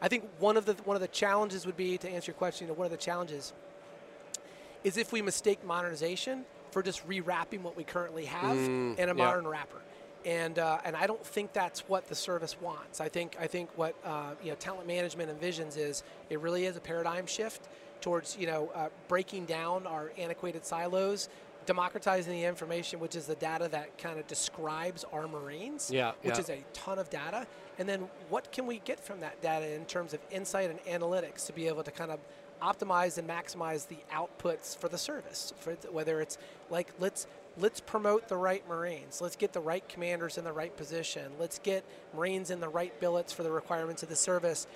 I 0.02 0.08
think 0.08 0.24
one 0.40 0.58
of 0.58 0.66
the 0.66 0.74
one 0.86 0.96
of 0.96 1.02
the 1.02 1.10
challenges 1.10 1.66
would 1.66 1.78
be 1.78 1.98
to 1.98 2.10
answer 2.10 2.32
your 2.32 2.38
question. 2.38 2.68
You 2.68 2.74
know, 2.74 2.78
one 2.78 2.86
of 2.86 2.92
the 2.92 2.98
challenges 2.98 3.54
is 4.84 4.98
if 4.98 5.12
we 5.12 5.22
mistake 5.22 5.64
modernization 5.66 6.46
for 6.72 6.82
just 6.82 7.08
rewrapping 7.08 7.62
what 7.62 7.76
we 7.76 7.84
currently 7.84 8.26
have 8.26 8.58
in 8.58 8.96
a 8.98 9.06
yeah. 9.08 9.14
modern 9.14 9.46
wrapper. 9.46 9.82
and 10.26 10.58
uh, 10.60 10.80
and 10.86 10.96
I 10.96 11.08
don't 11.08 11.26
think 11.26 11.54
that's 11.54 11.82
what 11.90 12.08
the 12.08 12.16
service 12.16 12.56
wants. 12.62 13.02
I 13.02 13.10
think 13.10 13.36
I 13.40 13.48
think 13.48 13.70
what 13.78 13.96
uh, 14.06 14.32
you 14.42 14.50
know 14.50 14.56
talent 14.56 14.88
management 14.88 15.30
envisions 15.38 15.78
is 15.78 16.04
it 16.30 16.40
really 16.40 16.66
is 16.66 16.78
a 16.78 16.82
paradigm 16.82 17.26
shift 17.26 17.68
towards 18.02 18.38
you 18.38 18.48
know 18.48 18.72
uh, 18.76 18.90
breaking 19.08 19.46
down 19.46 19.88
our 19.88 20.12
antiquated 20.18 20.66
silos, 20.66 21.30
democratizing 21.66 22.34
the 22.34 22.44
information, 22.44 23.00
which 23.00 23.16
is 23.16 23.28
the 23.28 23.36
data 23.36 23.68
that 23.70 23.98
kind 23.98 24.20
of 24.20 24.28
describes 24.28 25.06
our 25.14 25.28
Marines, 25.28 25.92
Yeah, 25.94 26.12
which 26.24 26.36
yeah. 26.36 26.42
is 26.42 26.50
a 26.50 26.64
ton 26.74 27.00
of 27.00 27.10
data, 27.10 27.48
and 27.80 27.88
then 27.88 28.08
what 28.30 28.52
can 28.52 28.66
we 28.66 28.80
get 28.80 29.00
from 29.00 29.20
that 29.22 29.42
data 29.42 29.74
in 29.74 29.86
terms 29.86 30.14
of 30.14 30.20
insight 30.32 30.70
and 30.70 30.80
analytics 30.86 31.46
to 31.48 31.54
be 31.54 31.68
able 31.68 31.84
to 31.84 31.92
kind 31.92 32.12
of 32.12 32.20
optimize 32.62 33.18
and 33.18 33.28
maximize 33.28 33.88
the 33.88 33.98
outputs 34.14 34.78
for 34.78 34.88
the 34.88 34.98
service, 34.98 35.54
for 35.60 35.76
th- 35.76 35.92
whether 35.94 36.22
it's 36.22 36.38
like 36.70 36.90
let's 37.00 37.26
let's 37.58 37.82
promote 37.82 38.28
the 38.28 38.38
right 38.38 38.68
Marines, 38.70 39.20
let's 39.20 39.36
get 39.36 39.52
the 39.52 39.60
right 39.60 39.88
commanders 39.90 40.38
in 40.38 40.44
the 40.44 40.54
right 40.54 40.76
position, 40.78 41.32
let's 41.40 41.60
get 41.60 41.84
Marines 42.16 42.50
in 42.50 42.60
the 42.60 42.70
right 42.70 42.98
billets 43.00 43.34
for 43.34 43.44
the 43.44 43.52
requirements 43.52 44.04
of 44.04 44.10
the 44.10 44.16
service. 44.16 44.68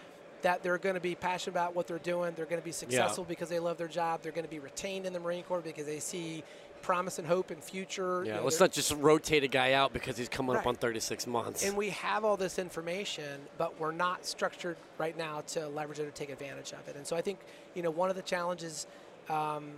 That 0.45 0.61
they're 0.61 0.77
going 0.77 0.93
to 0.93 1.01
be 1.01 1.15
passionate 1.15 1.53
about 1.53 1.75
what 1.75 1.87
they're 1.87 1.97
doing, 1.97 2.33
they're 2.35 2.45
going 2.45 2.61
to 2.61 2.65
be 2.65 2.71
successful 2.71 3.23
because 3.23 3.49
they 3.49 3.57
love 3.57 3.77
their 3.77 3.87
job, 3.87 4.21
they're 4.21 4.31
going 4.31 4.45
to 4.45 4.49
be 4.49 4.59
retained 4.59 5.07
in 5.07 5.11
the 5.11 5.19
Marine 5.19 5.41
Corps 5.41 5.59
because 5.59 5.87
they 5.87 5.99
see 5.99 6.43
promise 6.83 7.17
and 7.17 7.27
hope 7.27 7.49
and 7.49 7.63
future. 7.63 8.23
you 8.23 8.31
know, 8.31 8.43
let's 8.43 8.59
not 8.59 8.71
just 8.71 8.91
rotate 8.97 9.43
a 9.43 9.47
guy 9.47 9.73
out 9.73 9.91
because 9.91 10.17
he's 10.19 10.29
coming 10.29 10.55
up 10.55 10.67
on 10.67 10.75
36 10.75 11.25
months. 11.25 11.65
and 11.65 11.75
we 11.75 11.89
have 11.89 12.23
all 12.23 12.37
this 12.37 12.59
information, 12.59 13.41
but 13.57 13.79
we're 13.79 13.91
not 13.91 14.23
structured 14.23 14.77
right 14.99 15.17
now 15.17 15.41
to 15.47 15.67
leverage 15.67 15.97
it 15.97 16.05
or 16.05 16.11
take 16.11 16.29
advantage 16.29 16.73
of 16.73 16.87
it. 16.87 16.95
And 16.95 17.07
so 17.07 17.15
I 17.15 17.21
think 17.21 17.39
you 17.73 17.81
know 17.81 17.89
one 17.89 18.11
of 18.11 18.15
the 18.15 18.21
challenges, 18.21 18.85
um, 19.31 19.71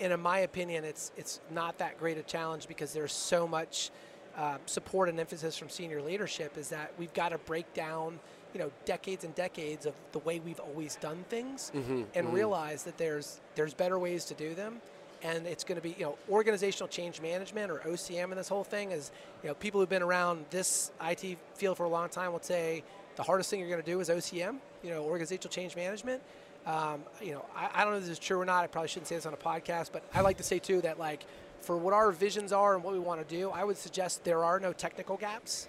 and 0.00 0.12
in 0.12 0.18
my 0.18 0.40
opinion, 0.40 0.82
it's 0.82 1.12
it's 1.16 1.38
not 1.52 1.78
that 1.78 2.00
great 2.00 2.18
a 2.18 2.22
challenge 2.24 2.66
because 2.66 2.92
there's 2.92 3.12
so 3.12 3.46
much 3.46 3.92
uh, 4.36 4.58
support 4.66 5.08
and 5.08 5.20
emphasis 5.20 5.56
from 5.56 5.68
senior 5.68 6.02
leadership. 6.02 6.58
Is 6.58 6.70
that 6.70 6.92
we've 6.98 7.14
got 7.14 7.28
to 7.28 7.38
break 7.38 7.72
down 7.74 8.18
you 8.54 8.60
know 8.60 8.70
decades 8.84 9.24
and 9.24 9.34
decades 9.34 9.84
of 9.84 9.94
the 10.12 10.20
way 10.20 10.38
we've 10.38 10.60
always 10.60 10.96
done 10.96 11.24
things, 11.28 11.70
and 12.14 12.32
realize 12.32 12.84
that 12.84 12.96
there's 12.96 13.40
there's 13.56 13.74
better 13.74 13.98
ways 13.98 14.24
to 14.26 14.34
do 14.34 14.54
them. 14.54 14.80
And 15.22 15.46
it's 15.46 15.64
going 15.64 15.76
to 15.76 15.82
be 15.82 15.94
you 15.98 16.04
know 16.04 16.16
organizational 16.30 16.88
change 16.88 17.20
management 17.20 17.70
or 17.70 17.78
OCM 17.78 18.30
in 18.30 18.36
this 18.36 18.48
whole 18.48 18.64
thing 18.64 18.90
is 18.92 19.10
you 19.42 19.48
know 19.48 19.54
people 19.54 19.80
who've 19.80 19.88
been 19.88 20.02
around 20.02 20.44
this 20.50 20.90
IT 21.02 21.38
field 21.54 21.76
for 21.78 21.84
a 21.84 21.88
long 21.88 22.08
time 22.10 22.32
would 22.32 22.44
say 22.44 22.84
the 23.16 23.22
hardest 23.22 23.48
thing 23.50 23.58
you're 23.60 23.68
going 23.68 23.82
to 23.82 23.90
do 23.90 24.00
is 24.00 24.08
OCM 24.08 24.56
you 24.82 24.90
know 24.90 25.02
organizational 25.04 25.50
change 25.50 25.74
management. 25.76 26.22
Um, 26.66 27.00
you 27.22 27.32
know 27.32 27.44
I, 27.56 27.70
I 27.74 27.84
don't 27.84 27.92
know 27.92 27.98
if 27.98 28.04
this 28.04 28.12
is 28.12 28.18
true 28.18 28.38
or 28.40 28.44
not 28.44 28.64
I 28.64 28.66
probably 28.68 28.88
shouldn't 28.88 29.08
say 29.08 29.16
this 29.16 29.26
on 29.26 29.34
a 29.34 29.36
podcast 29.36 29.90
but 29.92 30.02
I 30.14 30.20
like 30.20 30.36
to 30.38 30.42
say 30.42 30.58
too 30.58 30.80
that 30.82 30.98
like 30.98 31.24
for 31.60 31.76
what 31.76 31.92
our 31.94 32.10
visions 32.12 32.52
are 32.52 32.74
and 32.74 32.84
what 32.84 32.92
we 32.94 33.00
want 33.00 33.26
to 33.26 33.34
do 33.34 33.50
I 33.50 33.64
would 33.64 33.76
suggest 33.78 34.24
there 34.24 34.44
are 34.44 34.58
no 34.60 34.72
technical 34.72 35.16
gaps 35.16 35.68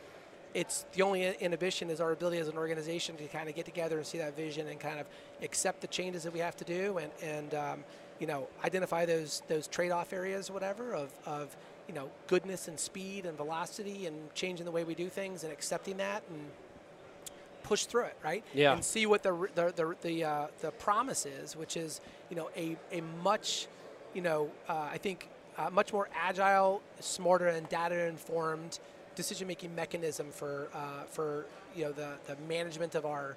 it's 0.56 0.86
the 0.94 1.02
only 1.04 1.36
inhibition 1.42 1.90
is 1.92 2.00
our 2.02 2.12
ability 2.12 2.38
as 2.40 2.48
an 2.48 2.58
organization 2.58 3.16
to 3.18 3.28
kind 3.28 3.48
of 3.50 3.56
get 3.56 3.66
together 3.66 3.98
and 3.98 4.08
see 4.08 4.18
that 4.18 4.36
vision 4.36 4.68
and 4.68 4.80
kind 4.80 5.00
of 5.00 5.06
accept 5.44 5.82
the 5.82 5.88
changes 5.88 6.24
that 6.24 6.34
we 6.34 6.40
have 6.40 6.56
to 6.56 6.64
do 6.64 6.98
and 6.98 7.12
and 7.22 7.54
um, 7.54 7.84
you 8.20 8.26
know 8.26 8.48
identify 8.64 9.06
those 9.06 9.44
those 9.48 9.68
trade-off 9.68 10.14
areas 10.14 10.50
whatever 10.50 10.96
of, 10.96 11.12
of 11.26 11.56
you 11.88 11.94
know 11.94 12.10
goodness 12.28 12.68
and 12.70 12.80
speed 12.80 13.26
and 13.26 13.36
velocity 13.38 14.06
and 14.08 14.16
changing 14.34 14.66
the 14.66 14.72
way 14.72 14.84
we 14.86 14.96
do 14.96 15.10
things 15.10 15.44
and 15.44 15.52
accepting 15.52 15.98
that 15.98 16.24
and 16.32 16.40
push 17.64 17.84
through 17.86 18.04
it 18.06 18.16
right 18.24 18.44
Yeah. 18.54 18.74
and 18.74 18.84
see 18.84 19.06
what 19.06 19.24
the 19.24 19.34
the 19.56 19.74
the 19.76 19.96
the, 20.02 20.24
uh, 20.24 20.48
the 20.62 20.72
promise 20.72 21.26
is 21.26 21.56
which 21.56 21.76
is 21.76 22.00
you 22.30 22.36
know 22.38 22.50
a 22.56 22.78
a 22.94 23.02
much 23.24 23.68
you 24.14 24.22
know 24.22 24.50
uh, 24.70 24.88
I 24.92 24.98
think 25.00 25.28
uh, 25.58 25.70
much 25.70 25.92
more 25.92 26.08
agile 26.16 26.82
smarter 27.00 27.48
and 27.48 27.68
data 27.70 28.08
informed 28.08 28.80
decision 29.16 29.48
making 29.48 29.74
mechanism 29.76 30.28
for 30.32 30.68
uh, 30.74 31.04
for 31.10 31.46
you 31.76 31.86
know 31.86 31.92
the 31.92 32.14
the 32.28 32.36
management 32.48 32.96
of 32.96 33.06
our 33.06 33.36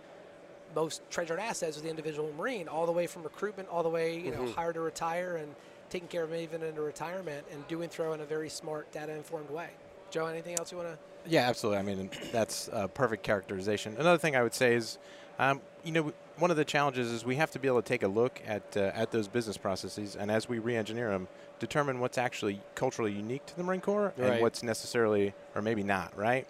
most 0.75 1.01
treasured 1.11 1.39
assets 1.39 1.77
with 1.77 1.85
the 1.85 1.91
individual 1.91 2.31
marine 2.37 2.69
all 2.69 2.85
the 2.87 2.93
way 2.93 3.07
from 3.07 3.23
recruitment 3.23 3.69
all 3.71 3.83
the 3.83 3.89
way 3.89 4.19
you 4.19 4.31
know 4.31 4.47
hire 4.53 4.73
to 4.73 4.81
retire 4.81 5.37
and 5.37 5.55
taking 5.89 6.09
care 6.09 6.25
of 6.25 6.31
them 6.31 6.41
even 6.41 6.63
into 6.63 6.83
retirement 6.83 7.45
and 7.53 7.67
doing 7.69 7.89
throw 7.89 8.13
in 8.13 8.21
a 8.21 8.25
very 8.25 8.51
smart 8.51 8.91
data 8.93 9.15
informed 9.15 9.49
way 9.49 9.71
joe 10.11 10.27
anything 10.27 10.59
else 10.59 10.71
you 10.71 10.77
want 10.79 10.89
to 10.91 10.99
Yeah, 11.27 11.49
absolutely. 11.49 11.79
I 11.79 11.83
mean, 11.83 12.11
that's 12.33 12.71
a 12.73 12.89
perfect 12.89 13.23
characterization. 13.23 13.97
Another 13.99 14.17
thing 14.17 14.35
I 14.37 14.43
would 14.43 14.55
say 14.55 14.75
is, 14.75 14.97
um, 15.39 15.61
you 15.85 15.93
know, 15.93 16.13
one 16.39 16.51
of 16.51 16.57
the 16.57 16.65
challenges 16.65 17.11
is 17.11 17.25
we 17.25 17.37
have 17.37 17.51
to 17.53 17.59
be 17.59 17.67
able 17.69 17.83
to 17.83 17.89
take 17.89 18.03
a 18.03 18.09
look 18.09 18.41
at 18.47 18.77
uh, 18.77 18.91
at 18.95 19.11
those 19.11 19.29
business 19.29 19.57
processes, 19.57 20.17
and 20.17 20.31
as 20.31 20.49
we 20.49 20.59
re-engineer 20.59 21.11
them, 21.11 21.29
determine 21.59 21.99
what's 22.01 22.19
actually 22.19 22.61
culturally 22.75 23.13
unique 23.13 23.45
to 23.47 23.57
the 23.57 23.63
Marine 23.65 23.81
Corps 23.81 24.13
Right. 24.17 24.33
and 24.35 24.43
what's 24.43 24.63
necessarily 24.63 25.35
or 25.55 25.63
maybe 25.63 25.83
not, 25.83 26.17
right? 26.17 26.47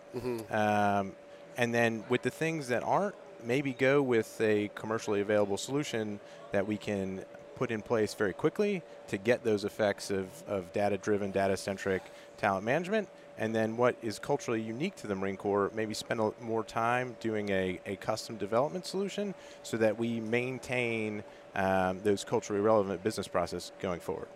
Um, 0.50 1.12
and 1.56 1.74
then 1.74 2.04
with 2.08 2.22
the 2.22 2.30
things 2.30 2.68
that 2.68 2.82
aren't, 2.82 3.14
maybe 3.42 3.72
go 3.72 4.02
with 4.02 4.38
a 4.40 4.70
commercially 4.74 5.20
available 5.20 5.56
solution 5.56 6.20
that 6.52 6.66
we 6.66 6.76
can 6.76 7.24
put 7.56 7.70
in 7.70 7.80
place 7.82 8.14
very 8.14 8.32
quickly 8.32 8.82
to 9.08 9.16
get 9.16 9.42
those 9.44 9.64
effects 9.64 10.10
of, 10.10 10.26
of 10.46 10.72
data-driven, 10.72 11.30
data-centric 11.32 12.02
talent 12.36 12.64
management. 12.64 13.08
And 13.38 13.54
then 13.54 13.76
what 13.76 13.96
is 14.02 14.18
culturally 14.18 14.60
unique 14.60 14.96
to 14.96 15.06
the 15.06 15.14
Marine 15.14 15.36
Corps, 15.36 15.70
maybe 15.72 15.94
spend 15.94 16.20
a, 16.20 16.32
more 16.40 16.64
time 16.64 17.16
doing 17.20 17.48
a, 17.50 17.78
a 17.86 17.96
custom 17.96 18.36
development 18.36 18.84
solution 18.84 19.32
so 19.62 19.76
that 19.76 19.96
we 19.96 20.20
maintain 20.20 21.22
um, 21.54 22.00
those 22.00 22.24
culturally 22.24 22.60
relevant 22.60 23.02
business 23.04 23.28
process 23.28 23.70
going 23.80 24.00
forward. 24.00 24.28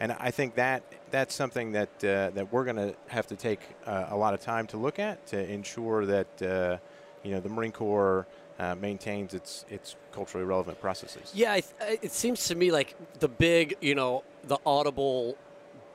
And 0.00 0.12
I 0.12 0.30
think 0.30 0.54
that 0.54 0.82
that's 1.10 1.34
something 1.34 1.72
that 1.72 1.88
uh, 2.04 2.30
that 2.30 2.52
we're 2.52 2.64
going 2.64 2.76
to 2.76 2.94
have 3.08 3.26
to 3.28 3.36
take 3.36 3.60
uh, 3.84 4.06
a 4.10 4.16
lot 4.16 4.32
of 4.32 4.40
time 4.40 4.66
to 4.68 4.76
look 4.76 4.98
at 4.98 5.26
to 5.28 5.50
ensure 5.52 6.06
that 6.06 6.42
uh, 6.42 6.76
you 7.24 7.32
know 7.32 7.40
the 7.40 7.48
Marine 7.48 7.72
Corps 7.72 8.26
uh, 8.60 8.76
maintains 8.76 9.34
its 9.34 9.64
its 9.68 9.96
culturally 10.12 10.46
relevant 10.46 10.80
processes. 10.80 11.32
Yeah, 11.34 11.52
I 11.52 11.60
th- 11.60 11.74
I- 11.80 11.98
it 12.00 12.12
seems 12.12 12.46
to 12.46 12.54
me 12.54 12.70
like 12.70 12.94
the 13.18 13.28
big, 13.28 13.76
you 13.80 13.96
know, 13.96 14.22
the 14.44 14.58
audible 14.64 15.36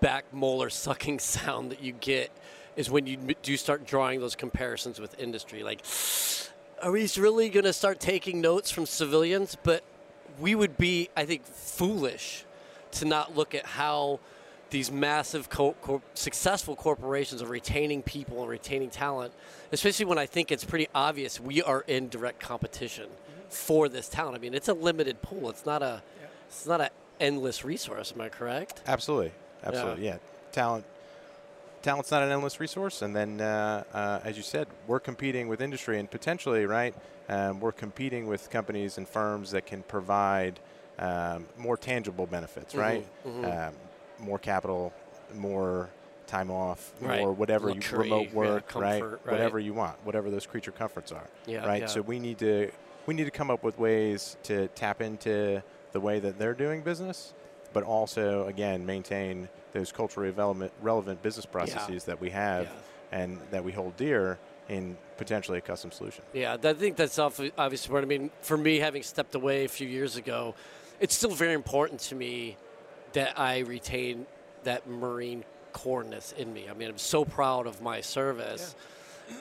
back 0.01 0.25
molar 0.33 0.69
sucking 0.69 1.19
sound 1.37 1.71
that 1.71 1.81
you 1.81 1.93
get 1.93 2.29
is 2.75 2.89
when 2.89 3.07
you 3.07 3.17
do 3.41 3.57
start 3.57 3.85
drawing 3.85 4.19
those 4.19 4.35
comparisons 4.35 4.99
with 4.99 5.19
industry. 5.19 5.63
Like, 5.63 5.83
are 6.81 6.91
we 6.91 7.09
really 7.17 7.49
going 7.49 7.65
to 7.65 7.73
start 7.73 7.99
taking 7.99 8.41
notes 8.41 8.71
from 8.71 8.85
civilians? 8.85 9.57
But 9.61 9.83
we 10.39 10.55
would 10.55 10.77
be, 10.77 11.09
I 11.15 11.25
think, 11.25 11.45
foolish 11.45 12.45
to 12.93 13.05
not 13.05 13.35
look 13.35 13.55
at 13.55 13.65
how 13.65 14.19
these 14.69 14.91
massive 14.91 15.49
co- 15.49 15.75
co- 15.81 16.01
successful 16.15 16.75
corporations 16.75 17.41
are 17.41 17.47
retaining 17.47 18.01
people 18.01 18.41
and 18.41 18.49
retaining 18.49 18.89
talent, 18.89 19.31
especially 19.71 20.05
when 20.05 20.17
I 20.17 20.25
think 20.25 20.51
it's 20.51 20.65
pretty 20.65 20.87
obvious 20.95 21.39
we 21.39 21.61
are 21.61 21.81
in 21.87 22.09
direct 22.09 22.39
competition 22.39 23.07
for 23.49 23.87
this 23.87 24.09
talent. 24.09 24.35
I 24.35 24.39
mean, 24.39 24.55
it's 24.55 24.67
a 24.67 24.73
limited 24.73 25.21
pool. 25.21 25.49
It's 25.51 25.65
not 25.65 25.83
a 25.83 26.01
it's 26.47 26.65
not 26.65 26.81
an 26.81 26.89
endless 27.19 27.63
resource. 27.63 28.13
Am 28.15 28.21
I 28.21 28.29
correct? 28.29 28.81
Absolutely, 28.87 29.31
absolutely, 29.63 30.05
yeah. 30.05 30.17
Talent, 30.51 30.85
talent's 31.83 32.09
not 32.09 32.23
an 32.23 32.31
endless 32.31 32.59
resource, 32.59 33.03
and 33.03 33.15
then 33.15 33.39
uh, 33.41 33.83
uh, 33.93 34.19
as 34.23 34.37
you 34.37 34.41
said, 34.43 34.67
we're 34.87 34.99
competing 34.99 35.47
with 35.47 35.61
industry, 35.61 35.99
and 35.99 36.09
potentially, 36.09 36.65
right, 36.65 36.95
um, 37.29 37.59
we're 37.59 37.71
competing 37.71 38.25
with 38.25 38.49
companies 38.49 38.97
and 38.97 39.07
firms 39.07 39.51
that 39.51 39.67
can 39.67 39.83
provide 39.83 40.59
um, 40.97 41.45
more 41.57 41.77
tangible 41.77 42.25
benefits, 42.25 42.73
right? 42.73 43.05
Um, 43.25 43.73
more 44.19 44.39
capital, 44.39 44.91
more 45.35 45.89
time 46.25 46.49
off, 46.49 46.93
Right. 47.01 47.19
more 47.19 47.33
whatever 47.33 47.67
Luxury, 47.69 48.07
you 48.07 48.13
remote 48.15 48.27
yeah, 48.29 48.35
work, 48.35 48.67
comfort, 48.67 48.81
right? 48.85 49.01
right. 49.01 49.31
Whatever 49.31 49.59
you 49.59 49.73
want, 49.73 49.95
whatever 50.05 50.31
those 50.31 50.45
creature 50.45 50.71
comforts 50.71 51.11
are, 51.11 51.27
Yeah, 51.45 51.65
right? 51.65 51.81
yeah. 51.81 51.87
So 51.87 52.01
we 52.01 52.17
need 52.19 52.39
to 52.39 52.71
we 53.05 53.13
need 53.13 53.25
to 53.25 53.31
come 53.31 53.51
up 53.51 53.63
with 53.63 53.77
ways 53.77 54.37
to 54.43 54.69
tap 54.69 55.01
into 55.01 55.61
the 55.91 55.99
way 55.99 56.19
that 56.19 56.39
they're 56.39 56.53
doing 56.53 56.81
business, 56.81 57.33
but 57.73 57.83
also 57.83 58.45
again 58.47 58.85
maintain 58.85 59.49
those 59.73 59.91
culturally 59.91 60.29
relevant 60.31 60.71
relevant 60.81 61.21
business 61.21 61.45
processes 61.45 62.05
that 62.05 62.21
we 62.21 62.29
have 62.29 62.65
Yeah. 62.65 63.19
and 63.19 63.39
that 63.51 63.63
we 63.63 63.71
hold 63.71 63.97
dear 63.97 64.37
in 64.69 64.95
potentially 65.17 65.57
a 65.57 65.61
custom 65.61 65.91
solution. 65.91 66.23
Yeah, 66.33 66.55
I 66.63 66.73
think 66.73 66.95
that's 66.95 67.17
obvi- 67.17 67.51
obviously 67.57 67.93
what 67.93 68.03
I 68.03 68.05
mean. 68.05 68.29
For 68.41 68.55
me, 68.57 68.79
having 68.79 69.03
stepped 69.03 69.35
away 69.35 69.65
a 69.65 69.67
few 69.67 69.87
years 69.87 70.15
ago, 70.15 70.55
it's 71.01 71.13
still 71.15 71.31
very 71.31 71.53
important 71.53 71.99
to 72.01 72.15
me 72.15 72.55
that 73.11 73.37
I 73.37 73.59
retain 73.59 74.25
that 74.63 74.87
Marine 74.87 75.43
coreness 75.73 76.33
in 76.37 76.53
me. 76.53 76.67
I 76.69 76.73
mean, 76.73 76.89
I'm 76.89 76.97
so 76.97 77.25
proud 77.25 77.67
of 77.67 77.81
my 77.81 77.99
service, 77.99 78.73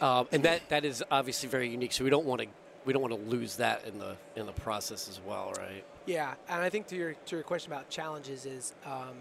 um, 0.01 0.27
and 0.33 0.43
that 0.43 0.69
that 0.71 0.85
is 0.85 1.05
obviously 1.11 1.49
very 1.49 1.69
unique. 1.69 1.93
So 1.93 2.03
we 2.05 2.11
don't 2.11 2.27
want 2.27 2.41
to 2.41 2.49
we 2.85 2.93
don't 2.93 3.03
want 3.03 3.15
to 3.15 3.31
lose 3.31 3.57
that 3.57 3.85
in 3.87 3.99
the 3.99 4.17
in 4.37 4.47
the 4.47 4.53
process 4.53 5.09
as 5.09 5.21
well, 5.27 5.53
right? 5.59 5.85
Yeah, 6.07 6.35
and 6.49 6.63
I 6.63 6.69
think 6.69 6.87
to 6.89 6.97
your 6.97 7.15
to 7.27 7.37
your 7.37 7.45
question 7.45 7.73
about 7.73 7.89
challenges 7.91 8.47
is 8.47 8.75
um, 8.85 9.17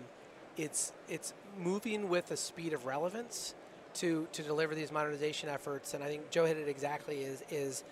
it's 0.57 0.93
it's 1.09 1.33
moving 1.57 2.09
with 2.09 2.27
the 2.27 2.37
speed 2.37 2.73
of 2.73 2.85
relevance 2.85 3.55
to 3.95 4.27
to 4.33 4.43
deliver 4.43 4.75
these 4.75 4.91
modernization 4.91 5.49
efforts, 5.49 5.93
and 5.93 6.03
I 6.03 6.07
think 6.07 6.29
Joe 6.31 6.45
hit 6.45 6.57
it 6.57 6.67
exactly 6.67 7.23
is 7.23 7.43
is 7.49 7.83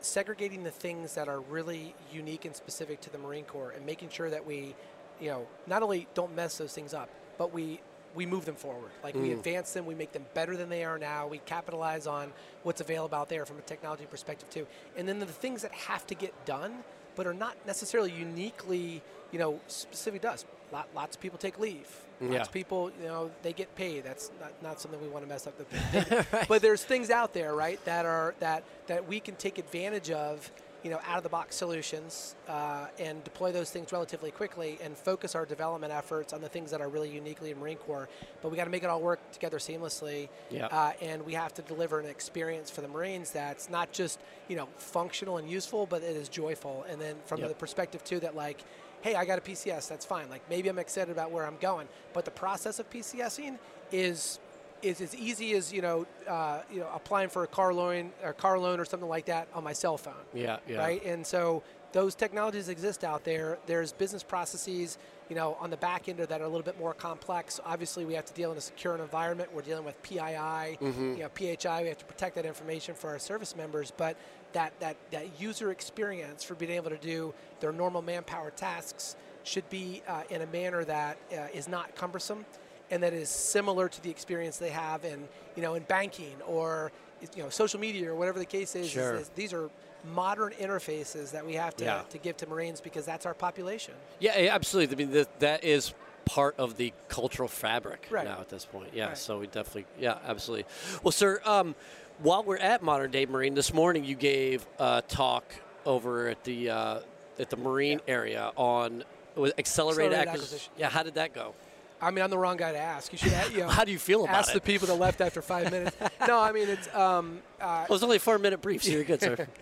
segregating 0.00 0.62
the 0.62 0.70
things 0.70 1.14
that 1.14 1.28
are 1.28 1.40
really 1.40 1.94
unique 2.12 2.44
and 2.44 2.54
specific 2.54 3.00
to 3.00 3.10
the 3.10 3.18
Marine 3.18 3.44
Corps 3.44 3.72
and 3.74 3.84
making 3.84 4.10
sure 4.10 4.30
that 4.30 4.46
we, 4.46 4.74
you 5.20 5.30
know, 5.30 5.46
not 5.66 5.82
only 5.82 6.06
don't 6.14 6.34
mess 6.34 6.58
those 6.58 6.72
things 6.72 6.94
up, 6.94 7.08
but 7.38 7.52
we 7.52 7.80
we 8.16 8.26
move 8.26 8.44
them 8.46 8.56
forward. 8.56 8.90
Like 9.04 9.14
we 9.14 9.28
mm. 9.28 9.34
advance 9.34 9.72
them, 9.72 9.86
we 9.86 9.94
make 9.94 10.12
them 10.12 10.24
better 10.34 10.56
than 10.56 10.68
they 10.68 10.82
are 10.82 10.98
now. 10.98 11.28
We 11.28 11.38
capitalize 11.38 12.06
on 12.06 12.32
what's 12.62 12.80
available 12.80 13.16
out 13.16 13.28
there 13.28 13.44
from 13.46 13.58
a 13.58 13.62
technology 13.62 14.06
perspective 14.10 14.50
too. 14.50 14.66
And 14.96 15.06
then 15.08 15.20
the 15.20 15.26
things 15.26 15.62
that 15.62 15.72
have 15.72 16.06
to 16.08 16.14
get 16.14 16.32
done, 16.46 16.78
but 17.14 17.26
are 17.26 17.34
not 17.34 17.56
necessarily 17.66 18.10
uniquely, 18.10 19.02
you 19.30 19.38
know, 19.38 19.60
specific 19.68 20.22
to 20.22 20.30
us. 20.30 20.44
Lot, 20.72 20.88
lots 20.96 21.14
of 21.14 21.22
people 21.22 21.38
take 21.38 21.60
leave. 21.60 21.86
Mm, 22.20 22.28
lots 22.28 22.32
Yeah. 22.32 22.42
of 22.42 22.52
people, 22.52 22.90
you 23.00 23.06
know, 23.06 23.30
they 23.42 23.52
get 23.52 23.74
paid. 23.76 24.02
That's 24.02 24.32
not, 24.40 24.52
not 24.62 24.80
something 24.80 25.00
we 25.00 25.08
want 25.08 25.24
to 25.24 25.28
mess 25.28 25.46
up. 25.46 25.54
The, 25.58 26.44
But 26.48 26.60
there's 26.62 26.82
things 26.82 27.10
out 27.10 27.34
there, 27.34 27.54
right, 27.54 27.82
that 27.84 28.04
are 28.04 28.34
that 28.40 28.64
that 28.88 29.06
we 29.06 29.20
can 29.20 29.36
take 29.36 29.58
advantage 29.58 30.10
of, 30.10 30.50
you 30.86 30.92
know, 30.92 31.00
out 31.08 31.16
of 31.16 31.24
the 31.24 31.28
box 31.28 31.56
solutions 31.56 32.36
uh, 32.48 32.86
and 33.00 33.24
deploy 33.24 33.50
those 33.50 33.70
things 33.70 33.90
relatively 33.90 34.30
quickly 34.30 34.78
and 34.80 34.96
focus 34.96 35.34
our 35.34 35.44
development 35.44 35.92
efforts 35.92 36.32
on 36.32 36.40
the 36.40 36.48
things 36.48 36.70
that 36.70 36.80
are 36.80 36.88
really 36.88 37.10
uniquely 37.10 37.50
in 37.50 37.58
Marine 37.58 37.76
Corps. 37.76 38.08
But 38.40 38.52
we 38.52 38.56
got 38.56 38.66
to 38.66 38.70
make 38.70 38.84
it 38.84 38.86
all 38.88 39.00
work 39.00 39.18
together 39.32 39.58
seamlessly. 39.58 40.28
Yeah. 40.48 40.66
Uh, 40.66 40.92
and 41.02 41.26
we 41.26 41.32
have 41.32 41.52
to 41.54 41.62
deliver 41.62 41.98
an 41.98 42.06
experience 42.06 42.70
for 42.70 42.82
the 42.82 42.88
Marines 42.88 43.32
that's 43.32 43.68
not 43.68 43.90
just 43.90 44.20
you 44.46 44.54
know 44.54 44.68
functional 44.76 45.38
and 45.38 45.50
useful, 45.50 45.86
but 45.86 46.04
it 46.04 46.14
is 46.16 46.28
joyful. 46.28 46.84
And 46.88 47.00
then 47.00 47.16
from 47.24 47.40
Yep. 47.40 47.48
the 47.48 47.54
perspective 47.56 48.04
too 48.04 48.20
that 48.20 48.36
like, 48.36 48.62
hey, 49.00 49.16
I 49.16 49.24
got 49.24 49.38
a 49.38 49.42
PCS, 49.42 49.88
that's 49.88 50.04
fine. 50.06 50.30
Like 50.30 50.48
maybe 50.48 50.68
I'm 50.68 50.78
excited 50.78 51.10
about 51.10 51.32
where 51.32 51.44
I'm 51.44 51.56
going, 51.60 51.88
but 52.12 52.24
the 52.24 52.30
process 52.30 52.78
of 52.78 52.88
PCSing 52.90 53.58
is 53.90 54.38
is 54.86 55.00
as 55.00 55.14
easy 55.14 55.54
as 55.54 55.72
you 55.72 55.82
know 55.82 56.06
uh, 56.28 56.60
you 56.72 56.80
know 56.80 56.88
applying 56.94 57.28
for 57.28 57.42
a 57.44 57.46
car 57.46 57.72
loan 57.74 58.10
or 58.22 58.32
car 58.32 58.58
loan 58.58 58.80
or 58.80 58.84
something 58.84 59.08
like 59.08 59.26
that 59.26 59.48
on 59.54 59.64
my 59.64 59.72
cell 59.72 59.96
phone 59.96 60.14
Yeah, 60.32 60.58
yeah. 60.68 60.78
right? 60.78 61.04
And 61.04 61.26
so 61.26 61.62
those 61.92 62.14
technologies 62.14 62.68
exist 62.68 63.04
out 63.04 63.24
there. 63.24 63.58
There's 63.66 63.92
business 63.92 64.22
processes, 64.22 64.98
you 65.30 65.36
know, 65.36 65.56
on 65.60 65.70
the 65.70 65.78
back 65.78 66.08
end 66.08 66.18
that 66.18 66.40
are 66.40 66.44
a 66.44 66.48
little 66.48 66.64
bit 66.64 66.78
more 66.78 66.92
complex. 66.92 67.58
Obviously, 67.64 68.04
we 68.04 68.12
have 68.14 68.26
to 68.26 68.34
deal 68.34 68.52
in 68.52 68.58
a 68.58 68.60
secure 68.60 68.96
environment. 68.96 69.48
We're 69.54 69.62
dealing 69.62 69.84
with 69.84 70.00
PII, 70.02 70.76
you 71.16 71.16
know, 71.20 71.28
PHI. 71.34 71.82
We 71.82 71.88
have 71.88 71.96
to 71.98 72.04
protect 72.04 72.34
that 72.34 72.44
information 72.44 72.94
for 72.94 73.08
our 73.10 73.18
service 73.18 73.56
members. 73.56 73.92
But 73.96 74.16
that 74.52 74.78
that 74.80 74.96
that 75.10 75.40
user 75.40 75.70
experience 75.70 76.44
for 76.44 76.54
being 76.54 76.72
able 76.72 76.90
to 76.90 76.98
do 76.98 77.32
their 77.60 77.72
normal 77.72 78.02
manpower 78.02 78.50
tasks 78.50 79.16
should 79.44 79.68
be 79.70 80.02
uh, 80.08 80.22
in 80.28 80.42
a 80.42 80.46
manner 80.46 80.84
that 80.84 81.16
uh, 81.32 81.46
is 81.54 81.66
not 81.68 81.94
cumbersome 81.94 82.44
and 82.90 83.02
that 83.02 83.12
is 83.12 83.28
similar 83.28 83.88
to 83.88 84.02
the 84.02 84.10
experience 84.10 84.58
they 84.58 84.70
have 84.70 85.04
in 85.04 85.26
you 85.56 85.62
know 85.62 85.74
in 85.74 85.82
banking 85.84 86.34
or 86.46 86.92
you 87.34 87.42
know 87.42 87.48
social 87.50 87.80
media 87.80 88.10
or 88.10 88.14
whatever 88.14 88.38
the 88.38 88.44
case 88.44 88.74
is, 88.76 88.86
is- 88.86 88.92
Sure. 88.92 89.14
is 89.16 89.28
these 89.34 89.52
are 89.52 89.70
modern 90.14 90.52
interfaces 90.52 91.32
that 91.32 91.44
we 91.44 91.54
have 91.54 91.74
to, 91.76 91.84
Yeah. 91.84 92.02
to 92.10 92.18
give 92.18 92.36
to 92.36 92.46
Marines 92.46 92.80
because 92.80 93.04
that's 93.04 93.26
our 93.26 93.34
population. 93.34 93.94
Yeah, 94.20 94.38
yeah, 94.38 94.54
absolutely. 94.54 94.94
I 94.94 94.98
mean, 94.98 95.10
that, 95.12 95.40
that 95.40 95.64
is 95.64 95.94
part 96.26 96.54
of 96.58 96.76
the 96.76 96.92
cultural 97.08 97.48
fabric 97.48 98.06
Right. 98.08 98.24
now 98.24 98.38
at 98.40 98.48
this 98.48 98.64
point. 98.64 98.90
Yeah, 98.94 99.08
Right. 99.08 99.18
so 99.18 99.40
we 99.40 99.46
definitely, 99.48 99.86
yeah, 99.98 100.18
absolutely. 100.24 100.66
Well, 101.02 101.10
sir, 101.10 101.40
um, 101.44 101.74
while 102.20 102.44
we're 102.44 102.56
at 102.58 102.82
Modern 102.82 103.10
Day 103.10 103.26
Marine, 103.26 103.54
this 103.54 103.72
morning 103.74 104.04
you 104.04 104.14
gave 104.14 104.64
a 104.78 105.02
talk 105.08 105.44
over 105.84 106.28
at 106.28 106.44
the 106.44 106.70
uh, 106.70 107.00
at 107.40 107.50
the 107.50 107.56
Marine 107.56 108.00
area 108.06 108.52
on 108.56 109.02
accelerated, 109.36 109.58
Accelerated 109.58 110.14
acquisition. 110.14 110.44
acquisition. 110.44 110.72
Yeah, 110.78 110.88
how 110.90 111.02
did 111.02 111.14
that 111.14 111.32
go? 111.34 111.54
I 112.00 112.10
mean, 112.10 112.22
I'm 112.22 112.30
the 112.30 112.38
wrong 112.38 112.56
guy 112.56 112.72
to 112.72 112.78
ask. 112.78 113.10
You 113.12 113.18
should, 113.18 113.32
you 113.52 113.58
know, 113.62 113.68
How 113.68 113.84
do 113.84 113.92
you 113.92 113.98
feel 113.98 114.24
about 114.24 114.36
ask 114.36 114.50
it? 114.50 114.54
the 114.54 114.60
people 114.60 114.86
that 114.88 114.94
left 114.96 115.20
after 115.20 115.40
five 115.42 115.70
minutes. 115.70 115.96
no, 116.26 116.38
I 116.38 116.52
mean 116.52 116.68
it's. 116.68 116.92
Um, 116.94 117.40
uh, 117.60 117.64
Well, 117.64 117.84
it 117.84 117.90
was 117.90 118.02
only 118.02 118.16
a 118.16 118.20
four 118.20 118.38
minute 118.38 118.60
brief, 118.60 118.82
so 118.82 118.90
you're 118.90 119.04
good, 119.04 119.20
sir. 119.20 119.48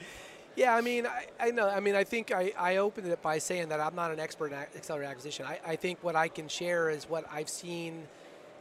Yeah, 0.57 0.73
I 0.77 0.83
mean, 0.83 1.05
I, 1.05 1.27
I 1.41 1.51
know. 1.51 1.69
I 1.69 1.81
mean, 1.81 1.97
I 1.97 2.05
think 2.05 2.31
I, 2.31 2.53
I 2.57 2.77
opened 2.77 3.09
it 3.09 3.21
by 3.21 3.39
saying 3.39 3.71
that 3.71 3.81
I'm 3.81 3.97
not 3.97 4.13
an 4.13 4.21
expert 4.21 4.53
in 4.53 4.59
ac- 4.59 4.69
accelerated 4.77 5.11
acquisition. 5.11 5.47
I, 5.47 5.59
I 5.67 5.75
think 5.75 5.99
what 6.05 6.15
I 6.15 6.29
can 6.29 6.47
share 6.47 6.91
is 6.91 7.09
what 7.11 7.25
I've 7.29 7.49
seen, 7.49 8.07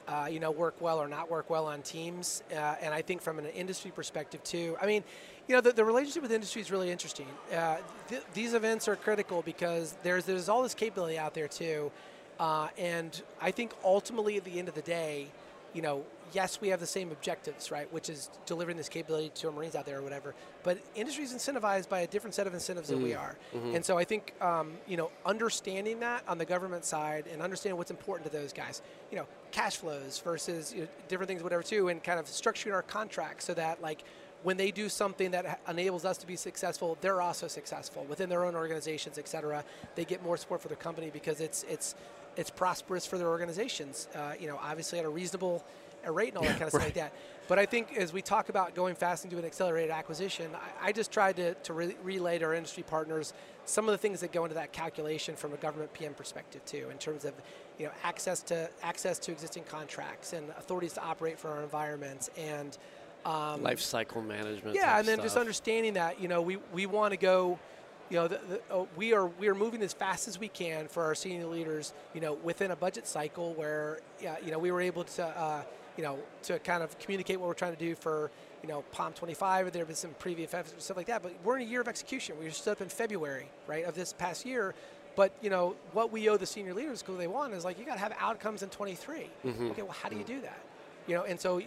uh, 0.08 0.28
you 0.28 0.40
know, 0.40 0.50
work 0.50 0.74
well 0.82 0.98
or 0.98 1.08
not 1.08 1.30
work 1.30 1.52
well 1.52 1.68
on 1.68 1.84
teams. 1.84 2.42
Uh, 2.52 2.56
and 2.82 2.96
I 2.96 3.04
think 3.04 3.22
from 3.22 3.38
an 3.38 3.46
industry 3.46 3.92
perspective 3.92 4.44
too. 4.44 4.76
I 4.82 4.88
mean, 4.88 5.04
you 5.48 5.54
know, 5.54 5.62
the, 5.62 5.72
the 5.72 5.86
relationship 5.86 6.24
with 6.24 6.32
industry 6.32 6.64
is 6.64 6.72
really 6.72 6.90
interesting. 6.90 7.28
Uh, 7.56 7.78
th- 8.10 8.24
these 8.34 8.56
events 8.56 8.88
are 8.88 8.96
critical 8.96 9.44
because 9.44 9.96
there's 10.02 10.26
there's 10.26 10.50
all 10.50 10.64
this 10.64 10.74
capability 10.74 11.20
out 11.20 11.36
there 11.36 11.48
too, 11.48 11.92
uh, 12.40 12.68
and 12.78 13.22
I 13.42 13.52
think 13.52 13.74
ultimately 13.84 14.38
at 14.38 14.44
the 14.44 14.60
end 14.60 14.68
of 14.68 14.76
the 14.76 14.82
day, 14.82 15.28
you 15.74 15.82
know, 15.82 16.04
yes, 16.34 16.62
we 16.62 16.70
have 16.70 16.80
the 16.80 16.88
same 16.88 17.12
objectives, 17.12 17.72
right? 17.72 17.92
Which 17.92 18.10
is 18.10 18.30
delivering 18.46 18.78
this 18.78 18.90
capability 18.90 19.32
to 19.36 19.48
our 19.48 19.54
Marines 19.54 19.76
out 19.76 19.86
there 19.86 20.00
or 20.00 20.02
whatever. 20.02 20.34
But 20.64 20.78
industry 20.96 21.24
is 21.24 21.34
incentivized 21.34 21.90
by 21.90 22.02
a 22.02 22.08
different 22.08 22.34
set 22.36 22.48
of 22.48 22.54
incentives 22.54 22.90
than 22.90 23.02
we 23.04 23.14
are. 23.14 23.36
And 23.76 23.84
so 23.84 23.98
I 23.98 24.04
think, 24.04 24.34
um, 24.42 24.74
you 24.88 24.98
know, 24.98 25.10
understanding 25.26 26.00
that 26.02 26.24
on 26.28 26.38
the 26.38 26.46
government 26.46 26.86
side 26.86 27.26
and 27.32 27.42
understanding 27.42 27.78
what's 27.78 27.92
important 27.92 28.32
to 28.32 28.36
those 28.36 28.54
guys, 28.54 28.82
you 29.12 29.18
know, 29.18 29.28
cash 29.52 29.78
flows 29.78 30.20
versus 30.20 30.74
you 30.74 30.82
know, 30.82 30.88
different 31.08 31.28
things, 31.28 31.44
whatever, 31.44 31.64
too, 31.64 31.90
and 31.90 32.04
kind 32.04 32.20
of 32.20 32.26
structuring 32.26 32.74
our 32.74 32.84
contracts 32.84 33.46
so 33.46 33.54
that, 33.54 33.82
like, 33.82 34.04
when 34.44 34.58
they 34.58 34.72
do 34.72 34.90
something 34.90 35.32
that 35.32 35.60
enables 35.70 36.04
us 36.04 36.18
to 36.18 36.28
be 36.28 36.36
successful, 36.36 36.98
they're 37.02 37.22
also 37.22 37.48
successful 37.48 38.06
within 38.10 38.28
their 38.30 38.44
own 38.44 38.56
organizations, 38.56 39.18
et 39.18 39.28
cetera. 39.28 39.64
They 39.96 40.06
get 40.06 40.22
more 40.22 40.38
support 40.38 40.62
for 40.62 40.68
their 40.68 40.78
company 40.78 41.10
because 41.12 41.40
it's 41.40 41.64
it's 41.70 41.96
it's 42.36 42.50
prosperous 42.50 43.06
for 43.06 43.18
their 43.18 43.30
organizations. 43.30 44.08
Uh, 44.16 44.34
you 44.40 44.48
know, 44.48 44.60
obviously 44.62 45.00
at 45.00 45.06
a 45.06 45.10
reasonable 45.10 45.64
uh, 46.06 46.12
rate 46.12 46.30
and 46.30 46.38
all 46.38 46.44
that 46.44 46.54
kind 46.54 46.64
of 46.64 46.70
stuff 46.70 46.84
like 46.84 46.94
that. 46.96 47.14
But 47.48 47.60
I 47.60 47.66
think 47.66 47.98
as 47.98 48.14
we 48.14 48.22
talk 48.22 48.50
about 48.50 48.74
going 48.74 48.96
fast 48.96 49.24
and 49.24 49.32
doing 49.32 49.46
accelerated 49.46 49.92
acquisition, 49.92 50.52
I, 50.56 50.90
I 50.90 50.92
just 50.92 51.12
tried 51.12 51.36
to, 51.38 51.54
to 51.54 51.74
re- 51.74 51.96
relay 52.04 52.40
to 52.40 52.46
our 52.46 52.54
industry 52.54 52.84
partners 52.84 53.34
some 53.66 53.88
of 53.88 53.92
the 53.94 53.98
things 53.98 54.20
that 54.20 54.32
go 54.32 54.44
into 54.44 54.56
that 54.56 54.74
calculation 54.74 55.36
from 55.36 55.54
a 55.54 55.58
government 55.58 55.94
PM 55.94 56.14
perspective 56.14 56.64
too, 56.66 56.90
in 56.92 56.98
terms 56.98 57.26
of 57.26 57.34
you 57.80 57.86
know 57.86 57.92
access 58.04 58.42
to 58.44 58.70
access 58.82 59.20
to 59.20 59.32
existing 59.32 59.64
contracts 59.64 60.34
and 60.34 60.50
authorities 60.58 60.94
to 60.94 61.04
operate 61.04 61.40
for 61.40 61.50
our 61.50 61.64
environments 61.64 62.30
and 62.38 62.78
um, 63.26 63.64
Life 63.64 63.80
cycle 63.80 64.22
management. 64.22 64.76
yeah, 64.76 65.00
and 65.00 65.08
then 65.08 65.22
just 65.22 65.38
understanding 65.38 65.94
that 65.94 66.20
you 66.20 66.28
know 66.28 66.42
we, 66.42 66.58
we 66.74 66.86
want 66.86 67.12
to 67.12 67.18
go, 67.18 67.58
you 68.14 68.20
know, 68.20 68.28
the, 68.28 68.40
the, 68.48 68.62
uh, 68.72 68.86
we 68.96 69.12
are 69.12 69.26
we 69.26 69.48
are 69.48 69.56
moving 69.56 69.82
as 69.82 69.92
fast 69.92 70.28
as 70.28 70.38
we 70.38 70.48
can 70.48 70.88
for 70.88 71.04
our 71.04 71.16
senior 71.16 71.48
leaders, 71.48 71.94
you 72.14 72.22
know, 72.22 72.34
within 72.44 72.70
a 72.70 72.76
budget 72.76 73.08
cycle 73.08 73.56
where 73.56 74.00
yeah, 74.22 74.36
you 74.46 74.52
know 74.52 74.60
we 74.60 74.72
were 74.72 74.82
able 74.82 75.04
to 75.04 75.26
uh, 75.26 75.64
you 75.98 76.04
know 76.04 76.20
to 76.44 76.60
kind 76.60 76.84
of 76.84 76.98
communicate 77.00 77.40
what 77.40 77.48
we're 77.48 77.56
trying 77.56 77.74
to 77.74 77.80
do 77.80 77.96
for 77.96 78.30
you 78.62 78.70
know 78.70 78.84
POM 78.92 79.14
25. 79.14 79.72
There 79.72 79.80
have 79.82 79.88
been 79.88 79.96
some 79.96 80.12
previous 80.20 80.54
efforts 80.54 80.74
and 80.74 80.82
stuff 80.82 80.96
like 80.96 81.08
that, 81.08 81.24
but 81.24 81.34
we're 81.44 81.56
in 81.56 81.64
a 81.64 81.70
year 81.70 81.82
of 81.82 81.88
execution. 81.88 82.38
We 82.38 82.46
were 82.46 82.52
stood 82.52 82.74
up 82.74 82.82
in 82.82 82.90
February, 82.90 83.48
right, 83.66 83.84
of 83.84 83.96
this 83.96 84.14
past 84.14 84.46
year. 84.46 84.76
But 85.16 85.32
you 85.42 85.50
know 85.50 85.76
what 85.94 86.12
we 86.12 86.30
owe 86.30 86.38
the 86.38 86.46
senior 86.46 86.76
leaders 86.76 87.02
because 87.02 87.18
they 87.18 87.28
want 87.28 87.54
is 87.54 87.66
like 87.66 87.80
you 87.80 87.86
got 87.86 87.94
to 87.96 88.00
have 88.00 88.14
outcomes 88.20 88.62
in 88.62 88.70
23. 88.70 89.28
Okay, 89.72 89.82
well 89.82 89.92
how 89.92 90.08
do 90.10 90.18
you 90.18 90.24
do 90.24 90.40
that? 90.42 90.60
you 91.08 91.16
know 91.16 91.24
and 91.24 91.38
so 91.38 91.58
you, 91.58 91.66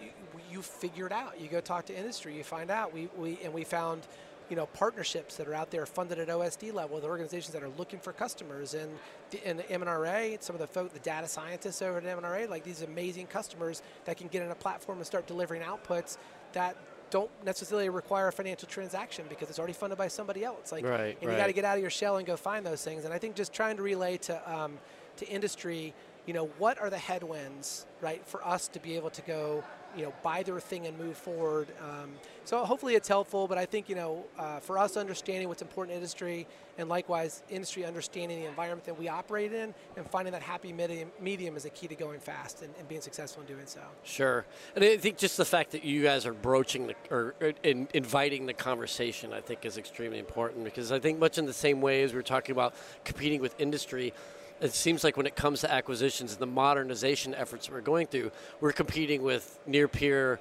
you 0.51 0.63
figure 0.63 1.05
it 1.05 1.13
out 1.13 1.39
you 1.39 1.47
go 1.47 1.61
talk 1.61 1.85
to 1.85 1.95
industry 1.95 2.35
you 2.35 2.43
find 2.43 2.71
out 2.71 2.95
we, 2.95 3.07
we 3.19 3.39
and 3.45 3.53
we 3.53 3.65
found 3.65 4.07
you 4.49 4.57
know 4.57 4.67
partnerships 4.67 5.37
that 5.37 5.49
are 5.49 5.55
out 5.55 5.71
there 5.71 5.87
funded 5.87 6.19
at 6.19 6.29
osd 6.29 6.73
level 6.73 7.01
the 7.01 7.07
organizations 7.07 7.53
that 7.53 7.63
are 7.63 7.71
looking 7.79 7.99
for 7.99 8.13
customers 8.13 8.75
and 8.75 8.91
the, 9.31 9.47
and 9.47 9.59
the 9.59 9.71
M&RA 9.71 10.37
some 10.41 10.55
of 10.55 10.61
the 10.61 10.67
folk 10.67 10.93
the 10.93 10.99
data 11.01 11.29
scientists 11.29 11.83
over 11.83 11.99
at 11.99 12.07
M&RA 12.07 12.47
like 12.49 12.65
these 12.65 12.83
amazing 12.83 13.27
customers 13.27 13.83
that 14.05 14.17
can 14.17 14.29
get 14.29 14.43
in 14.43 14.51
a 14.51 14.55
platform 14.55 14.99
and 14.99 15.07
start 15.07 15.27
delivering 15.27 15.63
outputs 15.63 16.19
that 16.53 16.77
don't 17.11 17.31
necessarily 17.45 17.89
require 17.89 18.29
a 18.29 18.33
financial 18.33 18.69
transaction 18.69 19.25
because 19.29 19.49
it's 19.49 19.61
already 19.61 19.73
funded 19.73 19.97
by 19.97 20.09
somebody 20.09 20.43
else. 20.43 20.73
Like 20.73 20.85
Right, 20.85 21.17
and 21.23 21.31
you 21.31 21.37
got 21.37 21.47
to 21.47 21.53
get 21.53 21.65
out 21.65 21.77
of 21.77 21.81
your 21.81 21.91
shell 21.91 22.17
and 22.17 22.27
go 22.27 22.37
find 22.37 22.67
those 22.67 22.83
things. 22.83 23.05
And 23.05 23.15
i 23.15 23.19
think 23.19 23.37
just 23.37 23.53
trying 23.53 23.77
to 23.77 23.83
relay 23.83 24.17
to 24.19 24.53
um, 24.53 24.79
to 25.19 25.29
industry 25.29 25.95
you 26.27 26.35
know, 26.35 26.47
what 26.59 26.79
are 26.81 26.91
the 26.91 26.99
headwinds, 26.99 27.87
right, 28.01 28.27
for 28.27 28.47
us 28.47 28.69
to 28.69 28.81
be 28.81 28.97
able 28.97 29.11
to 29.11 29.23
go, 29.23 29.63
you 29.97 30.03
know, 30.03 30.13
buy 30.23 30.43
their 30.43 30.61
thing 30.61 30.87
and 30.87 30.99
move 30.99 31.17
forward. 31.17 31.69
Um, 31.81 32.11
so 32.45 32.65
hopefully 32.65 32.95
it's 32.95 33.09
helpful, 33.09 33.49
but 33.49 33.59
I 33.59 33.65
think, 33.65 33.89
you 33.89 33.97
know, 33.97 34.25
uh, 34.39 34.61
for 34.61 34.79
us 34.79 34.97
understanding 34.97 35.49
what's 35.49 35.63
important 35.63 35.93
in 35.93 35.97
industry 35.97 36.47
and 36.79 36.89
likewise 36.89 37.43
industry 37.49 37.85
understanding 37.85 38.41
the 38.41 38.47
environment 38.47 38.85
that 38.85 38.99
we 38.99 39.09
operate 39.09 39.53
in 39.53 39.75
and 39.97 40.09
finding 40.09 40.33
that 40.33 40.43
happy 40.43 40.73
medium, 40.73 41.11
medium 41.21 41.57
is 41.57 41.65
a 41.65 41.71
key 41.71 41.89
to 41.89 41.95
going 41.95 42.21
fast 42.21 42.63
and, 42.63 42.73
and 42.79 42.87
being 42.89 43.01
successful 43.01 43.43
in 43.43 43.49
doing 43.49 43.67
so. 43.67 43.81
Sure, 44.05 44.45
and 44.75 44.85
I 44.85 44.97
think 44.97 45.17
just 45.17 45.37
the 45.37 45.45
fact 45.45 45.73
that 45.73 45.85
you 45.85 46.03
guys 46.03 46.27
are 46.27 46.35
broaching 46.35 46.89
the, 46.89 46.95
or, 47.11 47.35
in, 47.63 47.89
inviting 47.95 48.47
the 48.47 48.55
conversation, 48.55 49.33
I 49.33 49.41
think, 49.41 49.65
is 49.65 49.79
extremely 49.79 50.19
important 50.19 50.65
because 50.65 50.93
I 50.93 50.99
think 50.99 51.19
much 51.19 51.39
in 51.39 51.47
the 51.47 51.53
same 51.53 51.81
way 51.81 52.03
as 52.03 52.13
we 52.13 52.19
are 52.19 52.23
talking 52.23 52.53
about 52.53 52.75
competing 53.05 53.41
with 53.41 53.59
industry, 53.59 54.13
it 54.61 54.73
seems 54.73 55.05
like 55.05 55.17
when 55.17 55.27
it 55.27 55.37
comes 55.37 55.61
to 55.61 55.73
acquisitions 55.73 56.33
and 56.33 56.41
the 56.41 56.47
modernization 56.47 57.35
efforts 57.35 57.71
we're 57.71 57.81
going 57.81 58.07
through, 58.07 58.31
we're 58.61 58.73
competing 58.73 59.23
with 59.23 59.59
near 59.67 59.89
peer 59.89 60.41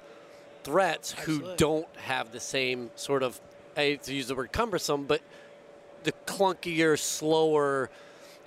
threats 0.64 1.14
Absolutely. 1.18 1.50
who 1.50 1.56
don't 1.56 1.96
have 1.96 2.32
the 2.32 2.40
same 2.40 2.90
sort 2.96 3.22
of, 3.22 3.40
I 3.76 3.80
hate 3.80 4.02
to 4.04 4.14
use 4.14 4.28
the 4.28 4.34
word 4.34 4.52
cumbersome, 4.52 5.04
but 5.04 5.20
the 6.04 6.12
clunkier, 6.26 6.98
slower, 6.98 7.90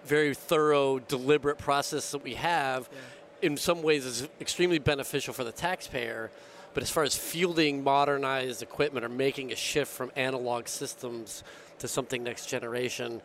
very 0.05 0.33
thorough, 0.33 0.99
deliberate 0.99 1.57
process 1.57 2.11
that 2.11 2.23
we 2.23 2.33
have, 2.35 2.89
in 3.41 3.55
some 3.57 3.83
ways, 3.83 4.05
is 4.05 4.27
extremely 4.41 4.79
beneficial 4.79 5.33
for 5.33 5.43
the 5.43 5.51
taxpayer. 5.51 6.31
But 6.73 6.83
as 6.83 6.89
far 6.89 7.03
as 7.03 7.15
fielding 7.15 7.83
modernized 7.83 8.61
equipment 8.61 9.05
or 9.05 9.09
making 9.09 9.51
a 9.51 9.55
shift 9.55 9.91
from 9.91 10.11
analog 10.15 10.67
systems 10.67 11.43
to 11.79 11.87
something 11.87 12.23
next 12.23 12.45
generation, 12.47 13.21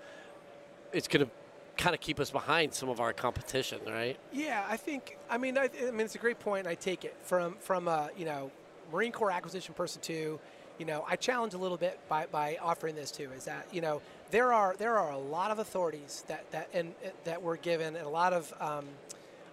it's 0.93 1.09
going 1.09 1.27
to 1.27 1.31
kind 1.77 1.95
of 1.95 2.01
keep 2.01 2.21
us 2.21 2.31
behind 2.31 2.73
some 2.73 2.89
of 2.89 3.01
our 3.01 3.13
competition, 3.13 3.81
right? 3.87 4.17
Yeah, 4.33 4.65
I 4.69 4.77
think. 4.77 5.19
I 5.29 5.39
mean, 5.39 5.59
I, 5.59 5.69
I 5.87 5.91
mean, 5.91 6.01
it's 6.01 6.15
a 6.15 6.19
great 6.19 6.39
point. 6.39 6.61
And 6.61 6.69
I 6.69 6.75
take 6.75 7.05
it 7.05 7.17
from 7.23 7.55
from 7.55 7.89
a 7.89 8.11
you 8.17 8.25
know 8.25 8.51
Marine 8.93 9.13
Corps 9.13 9.31
acquisition 9.31 9.75
person 9.75 10.01
too. 10.01 10.39
You 10.79 10.87
know, 10.87 11.05
I 11.09 11.15
challenge 11.17 11.55
a 11.55 11.59
little 11.59 11.77
bit 11.77 12.01
by, 12.09 12.27
by 12.27 12.59
offering 12.61 12.97
this 12.97 13.13
too. 13.13 13.31
Is 13.37 13.45
that 13.45 13.67
you 13.73 13.81
know 13.81 14.03
there 14.31 14.53
are 14.53 14.75
there 14.79 14.99
are 14.99 15.13
a 15.13 15.19
lot 15.19 15.51
of 15.51 15.59
authorities 15.59 16.25
that 16.29 16.51
that 16.53 16.69
and 16.73 16.95
that 17.25 17.43
were 17.43 17.57
given 17.57 17.97
and 17.97 18.07
a 18.07 18.11
lot 18.11 18.33
of 18.33 18.53
um, 18.61 18.87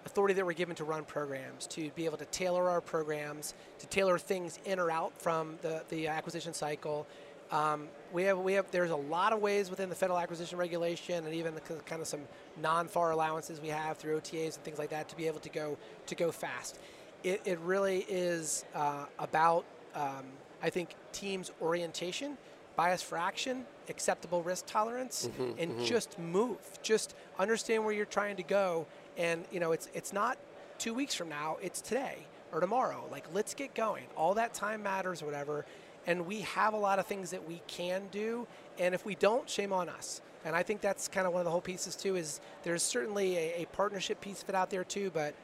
authority 0.06 0.34
that 0.34 0.46
we're 0.46 0.54
given 0.54 0.76
to 0.76 0.84
run 0.84 1.04
programs, 1.04 1.68
to 1.68 1.90
be 1.92 2.06
able 2.06 2.18
to 2.18 2.26
tailor 2.26 2.70
our 2.70 2.82
programs, 2.82 3.54
to 3.80 3.88
tailor 3.88 4.18
things 4.18 4.60
in 4.66 4.80
or 4.80 4.90
out 4.90 5.14
from 5.22 5.58
the, 5.62 5.84
the 5.90 6.08
acquisition 6.08 6.54
cycle. 6.54 7.08
Um, 7.52 7.88
we 8.12 8.24
have 8.24 8.38
we 8.38 8.54
have 8.54 8.70
there's 8.72 8.92
a 8.92 8.96
lot 8.96 9.34
of 9.34 9.42
ways 9.42 9.70
within 9.70 9.90
the 9.90 9.96
federal 9.96 10.20
acquisition 10.20 10.58
regulation 10.58 11.26
and 11.26 11.34
even 11.34 11.56
the, 11.56 11.62
kind 11.62 12.02
of 12.02 12.08
some 12.08 12.22
non-FAR 12.62 13.12
allowances 13.12 13.62
we 13.62 13.70
have 13.70 13.98
through 13.98 14.20
OTAs 14.20 14.56
and 14.56 14.64
things 14.64 14.78
like 14.80 14.90
that 14.90 15.10
to 15.10 15.16
be 15.16 15.28
able 15.28 15.40
to 15.40 15.50
go 15.50 15.78
to 16.08 16.16
go 16.16 16.32
fast. 16.32 16.80
It, 17.24 17.42
it 17.46 17.60
really 17.60 18.06
is 18.10 18.66
uh, 18.74 19.06
about 19.20 19.66
um, 19.96 20.26
I 20.64 20.70
think 20.70 20.96
teams 21.12 21.52
orientation, 21.62 22.38
bias 22.76 23.02
for 23.02 23.18
action, 23.18 23.66
acceptable 23.90 24.42
risk 24.44 24.66
tolerance, 24.66 25.30
Mm-hmm, 25.40 25.60
and 25.62 25.86
just 25.86 26.18
move. 26.20 26.58
Just 26.82 27.16
understand 27.40 27.84
where 27.84 27.94
you're 27.94 28.06
trying 28.06 28.38
to 28.38 28.44
go 28.44 28.88
and 29.18 29.46
you 29.52 29.60
know, 29.60 29.72
it's 29.72 29.90
it's 29.94 30.14
not 30.14 30.38
two 30.78 30.94
weeks 30.94 31.14
from 31.14 31.30
now. 31.30 31.58
It's 31.62 31.82
today 31.82 32.18
or 32.52 32.60
tomorrow. 32.60 33.06
Like, 33.12 33.26
let's 33.34 33.54
get 33.54 33.74
going. 33.76 34.06
All 34.18 34.34
that 34.36 34.54
time 34.54 34.84
matters, 34.84 35.24
whatever. 35.24 35.66
And 36.08 36.26
we 36.26 36.42
have 36.42 36.74
a 36.74 36.78
lot 36.78 37.00
of 37.00 37.06
things 37.06 37.32
that 37.32 37.48
we 37.48 37.62
can 37.68 38.04
do. 38.12 38.48
And 38.80 38.96
if 38.96 39.06
we 39.06 39.16
don't, 39.16 39.50
shame 39.50 39.72
on 39.72 39.90
us. 39.90 40.22
And 40.44 40.56
I 40.56 40.64
think 40.64 40.82
that's 40.82 41.08
kind 41.08 41.28
of 41.28 41.34
one 41.34 41.42
of 41.42 41.46
the 41.46 41.52
whole 41.52 41.62
pieces 41.62 41.96
too. 41.96 42.16
Is 42.16 42.42
there's 42.64 42.82
certainly 42.82 43.38
a, 43.38 43.62
a 43.62 43.66
partnership 43.74 44.20
piece 44.22 44.42
of 44.42 44.50
it 44.50 44.56
out 44.56 44.70
there 44.70 44.84
too, 44.84 45.12
but 45.14 45.36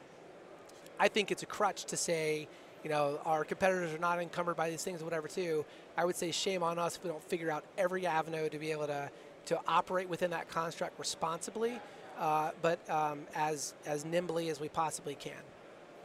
I 0.98 1.08
think 1.08 1.30
it's 1.30 1.44
a 1.44 1.46
crutch 1.46 1.84
to 1.86 1.96
say, 1.96 2.48
you 2.82 2.90
know, 2.90 3.20
our 3.24 3.44
competitors 3.44 3.94
are 3.94 3.98
not 3.98 4.20
encumbered 4.20 4.56
by 4.56 4.70
these 4.70 4.82
things 4.82 5.00
or 5.00 5.04
whatever 5.04 5.28
too. 5.28 5.64
I 5.96 6.04
would 6.04 6.16
say 6.16 6.32
shame 6.32 6.62
on 6.64 6.78
us 6.78 6.96
if 6.96 7.04
we 7.04 7.10
don't 7.10 7.22
figure 7.22 7.50
out 7.50 7.64
every 7.76 8.06
avenue 8.06 8.48
to 8.48 8.58
be 8.58 8.72
able 8.72 8.86
to 8.88 9.10
to 9.46 9.58
operate 9.66 10.08
within 10.10 10.30
that 10.32 10.48
construct 10.50 10.98
responsibly 10.98 11.80
uh, 12.18 12.50
but 12.62 12.78
um, 12.90 13.20
as 13.34 13.74
as 13.86 14.04
nimbly 14.04 14.48
as 14.48 14.60
we 14.60 14.68
possibly 14.68 15.14
can. 15.14 15.32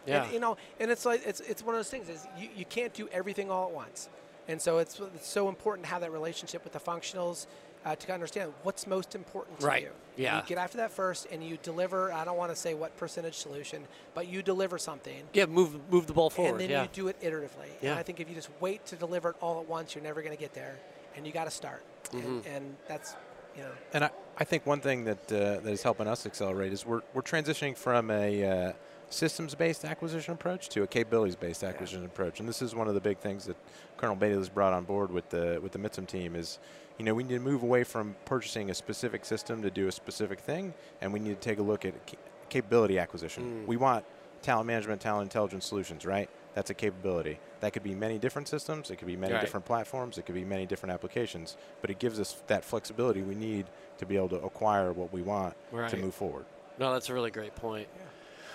Yeah. 0.05 0.23
And, 0.23 0.33
you 0.33 0.39
know, 0.39 0.57
and 0.79 0.91
it's 0.91 1.05
like 1.05 1.25
it's 1.25 1.39
it's 1.41 1.63
one 1.63 1.75
of 1.75 1.79
those 1.79 1.89
things 1.89 2.09
is 2.09 2.25
you, 2.37 2.49
you 2.55 2.65
can't 2.65 2.93
do 2.93 3.07
everything 3.11 3.49
all 3.49 3.67
at 3.67 3.73
once, 3.73 4.09
and 4.47 4.61
so 4.61 4.77
it's, 4.79 4.99
it's 5.15 5.27
so 5.27 5.49
important 5.49 5.85
to 5.85 5.91
have 5.91 6.01
that 6.01 6.11
relationship 6.11 6.63
with 6.63 6.73
the 6.73 6.79
functionals 6.79 7.47
uh, 7.85 7.95
to 7.95 8.13
understand 8.13 8.53
what's 8.63 8.87
most 8.87 9.15
important 9.15 9.59
to 9.59 9.65
Right. 9.65 9.83
you. 9.83 9.89
Yeah. 10.15 10.37
You 10.37 10.43
get 10.47 10.57
after 10.57 10.77
that 10.77 10.91
first, 10.91 11.27
and 11.31 11.43
you 11.43 11.57
deliver. 11.63 12.13
I 12.13 12.23
don't 12.23 12.37
want 12.37 12.51
to 12.51 12.55
say 12.55 12.73
what 12.75 12.95
percentage 12.97 13.35
solution, 13.35 13.83
but 14.13 14.27
you 14.27 14.41
deliver 14.41 14.77
something. 14.77 15.23
Yeah, 15.33 15.47
move 15.47 15.79
move 15.91 16.07
the 16.07 16.13
ball 16.13 16.29
forward. 16.29 16.51
And 16.51 16.59
then 16.61 16.69
yeah. 16.69 16.83
you 16.83 16.89
do 16.93 17.07
it 17.07 17.19
iteratively. 17.21 17.69
Yeah. 17.81 17.91
And 17.91 17.99
I 17.99 18.03
think 18.03 18.19
if 18.19 18.29
you 18.29 18.35
just 18.35 18.49
wait 18.59 18.85
to 18.87 18.95
deliver 18.95 19.31
it 19.31 19.35
all 19.41 19.59
at 19.59 19.67
once, 19.67 19.95
you're 19.95 20.03
never 20.03 20.21
going 20.21 20.35
to 20.35 20.39
get 20.39 20.53
there. 20.53 20.77
And 21.15 21.25
you 21.25 21.33
got 21.33 21.45
to 21.45 21.51
start. 21.51 21.83
Mm-hmm. 22.05 22.27
And, 22.27 22.45
and 22.45 22.75
that's, 22.87 23.15
you 23.57 23.63
know. 23.63 23.71
And 23.93 24.03
I, 24.05 24.09
I 24.37 24.43
think 24.43 24.65
one 24.65 24.81
thing 24.81 25.03
that 25.05 25.31
uh, 25.31 25.59
that 25.61 25.71
is 25.71 25.83
helping 25.83 26.07
us 26.07 26.25
accelerate 26.25 26.73
is 26.73 26.85
we're, 26.85 27.01
we're 27.13 27.21
transitioning 27.21 27.75
from 27.75 28.11
a 28.11 28.45
uh, 28.45 28.73
systems-based 29.13 29.85
acquisition 29.85 30.33
approach 30.33 30.69
to 30.69 30.83
a 30.83 30.87
capabilities-based 30.87 31.63
acquisition 31.63 32.03
approach. 32.05 32.39
And 32.39 32.49
this 32.49 32.61
is 32.61 32.75
one 32.75 32.87
of 32.87 32.93
the 32.95 33.01
big 33.01 33.19
things 33.19 33.45
that 33.45 33.55
Colonel 33.97 34.15
Bailey 34.15 34.37
has 34.37 34.49
brought 34.49 34.73
on 34.73 34.83
board 34.83 35.11
with 35.11 35.29
the 35.29 35.59
with 35.61 35.71
the 35.71 35.79
MITSM 35.79 36.07
team 36.07 36.35
is, 36.35 36.59
you 36.97 37.05
know, 37.05 37.13
we 37.13 37.23
need 37.23 37.35
to 37.35 37.39
move 37.39 37.63
away 37.63 37.83
from 37.83 38.15
purchasing 38.25 38.69
a 38.69 38.73
specific 38.73 39.23
system 39.23 39.61
to 39.61 39.69
do 39.69 39.87
a 39.87 39.91
specific 39.91 40.39
thing, 40.39 40.73
and 41.01 41.13
we 41.13 41.19
need 41.19 41.39
to 41.41 41.47
take 41.49 41.59
a 41.59 41.63
look 41.63 41.85
at 41.85 41.93
ca- 42.07 42.17
capability 42.49 42.99
acquisition. 42.99 43.63
Mm. 43.63 43.67
We 43.67 43.77
want 43.77 44.03
talent 44.41 44.67
management, 44.67 44.99
talent 45.01 45.23
intelligence 45.23 45.65
solutions, 45.65 46.05
right? 46.05 46.29
That's 46.53 46.69
a 46.69 46.73
capability. 46.73 47.39
That 47.61 47.71
could 47.73 47.81
be 47.83 47.95
many 47.95 48.19
different 48.19 48.47
systems. 48.47 48.91
It 48.91 48.97
could 48.97 49.07
be 49.07 49.15
many 49.15 49.33
Right. 49.33 49.41
different 49.41 49.65
platforms. 49.65 50.17
It 50.17 50.25
could 50.25 50.35
be 50.35 50.43
many 50.43 50.65
different 50.65 50.91
applications. 50.93 51.55
But 51.81 51.89
it 51.89 51.97
gives 51.97 52.19
us 52.19 52.43
that 52.47 52.63
flexibility 52.65 53.21
we 53.21 53.35
need 53.35 53.67
to 53.97 54.05
be 54.05 54.17
able 54.17 54.29
to 54.29 54.35
acquire 54.43 54.91
what 54.91 55.11
we 55.13 55.21
want 55.21 55.55
to 55.71 55.97
move 55.97 56.13
forward. 56.13 56.45
No, 56.77 56.91
that's 56.91 57.09
a 57.09 57.13
really 57.13 57.31
great 57.31 57.55
point. 57.55 57.87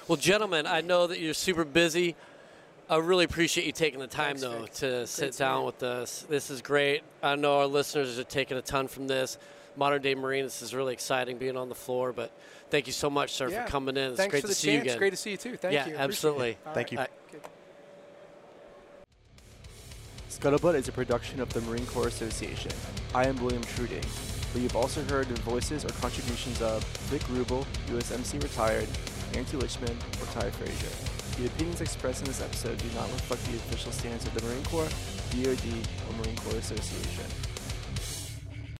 Well, 0.08 0.16
gentlemen, 0.16 0.66
I 0.66 0.80
know 0.80 1.06
that 1.06 1.20
you're 1.20 1.34
super 1.34 1.64
busy. 1.64 2.16
I 2.88 2.96
really 2.96 3.24
appreciate 3.26 3.66
you 3.66 3.72
taking 3.72 4.00
the 4.00 4.06
time, 4.06 4.38
Thanks, 4.38 4.40
though, 4.40 4.62
Vic. 4.62 4.72
to 4.74 5.06
sit 5.06 5.32
to 5.32 5.38
down 5.38 5.60
meet 5.60 5.66
with 5.66 5.82
us. 5.82 6.24
This 6.28 6.48
is 6.48 6.62
great. 6.62 7.02
I 7.22 7.36
know 7.36 7.58
our 7.58 7.66
listeners 7.66 8.18
are 8.18 8.24
taking 8.24 8.56
a 8.56 8.62
ton 8.62 8.88
from 8.88 9.06
this. 9.06 9.36
Modern 9.76 10.00
day 10.00 10.14
Marine, 10.14 10.44
this 10.44 10.62
is 10.62 10.74
really 10.74 10.94
exciting 10.94 11.36
being 11.36 11.56
on 11.58 11.68
the 11.68 11.74
floor. 11.74 12.12
But 12.14 12.32
thank 12.70 12.86
you 12.86 12.92
so 12.94 13.10
much, 13.10 13.32
sir, 13.34 13.48
Yeah. 13.50 13.64
for 13.66 13.70
coming 13.70 13.96
in. 13.98 14.08
It's 14.12 14.16
Thanks 14.16 14.30
great 14.32 14.40
for 14.42 14.48
to 14.48 14.54
see 14.54 14.68
chance. 14.68 14.76
you 14.86 14.90
again. 14.90 14.98
Great 14.98 15.10
to 15.10 15.16
see 15.16 15.30
you 15.32 15.36
too. 15.36 15.56
Thank 15.58 15.74
Yeah, 15.74 15.80
you. 15.86 15.94
Appreciate 15.94 16.04
absolutely. 16.04 16.50
it. 16.52 16.58
All 16.66 16.74
Thank 16.74 16.92
you. 16.92 16.98
Uh, 16.98 17.06
Scuttlebutt 20.30 20.74
is 20.76 20.88
a 20.88 20.92
production 20.92 21.40
of 21.40 21.52
the 21.52 21.60
Marine 21.62 21.84
Corps 21.86 22.08
Association. 22.08 22.72
I 23.14 23.26
am 23.26 23.36
William 23.42 23.62
Truding, 23.62 24.02
but 24.52 24.62
you've 24.62 24.76
also 24.76 25.02
heard 25.04 25.28
the 25.28 25.40
voices 25.42 25.84
or 25.84 25.88
contributions 26.00 26.62
of 26.62 26.82
Vic 27.10 27.22
Rubel, 27.24 27.66
USMC 27.88 28.38
retired, 28.42 28.88
Nancy 29.32 29.56
Lichman, 29.56 29.96
or 30.20 30.26
Ty 30.32 30.50
Frazier. 30.50 31.40
The 31.40 31.46
opinions 31.46 31.80
expressed 31.80 32.22
in 32.22 32.28
this 32.28 32.40
episode 32.40 32.78
do 32.78 32.88
not 32.94 33.10
reflect 33.12 33.44
the 33.46 33.56
official 33.56 33.92
stance 33.92 34.26
of 34.26 34.34
the 34.34 34.42
Marine 34.42 34.64
Corps, 34.64 34.88
DoD, 35.30 35.86
or 36.08 36.12
Marine 36.18 36.36
Corps 36.36 36.58
Association. 36.58 37.47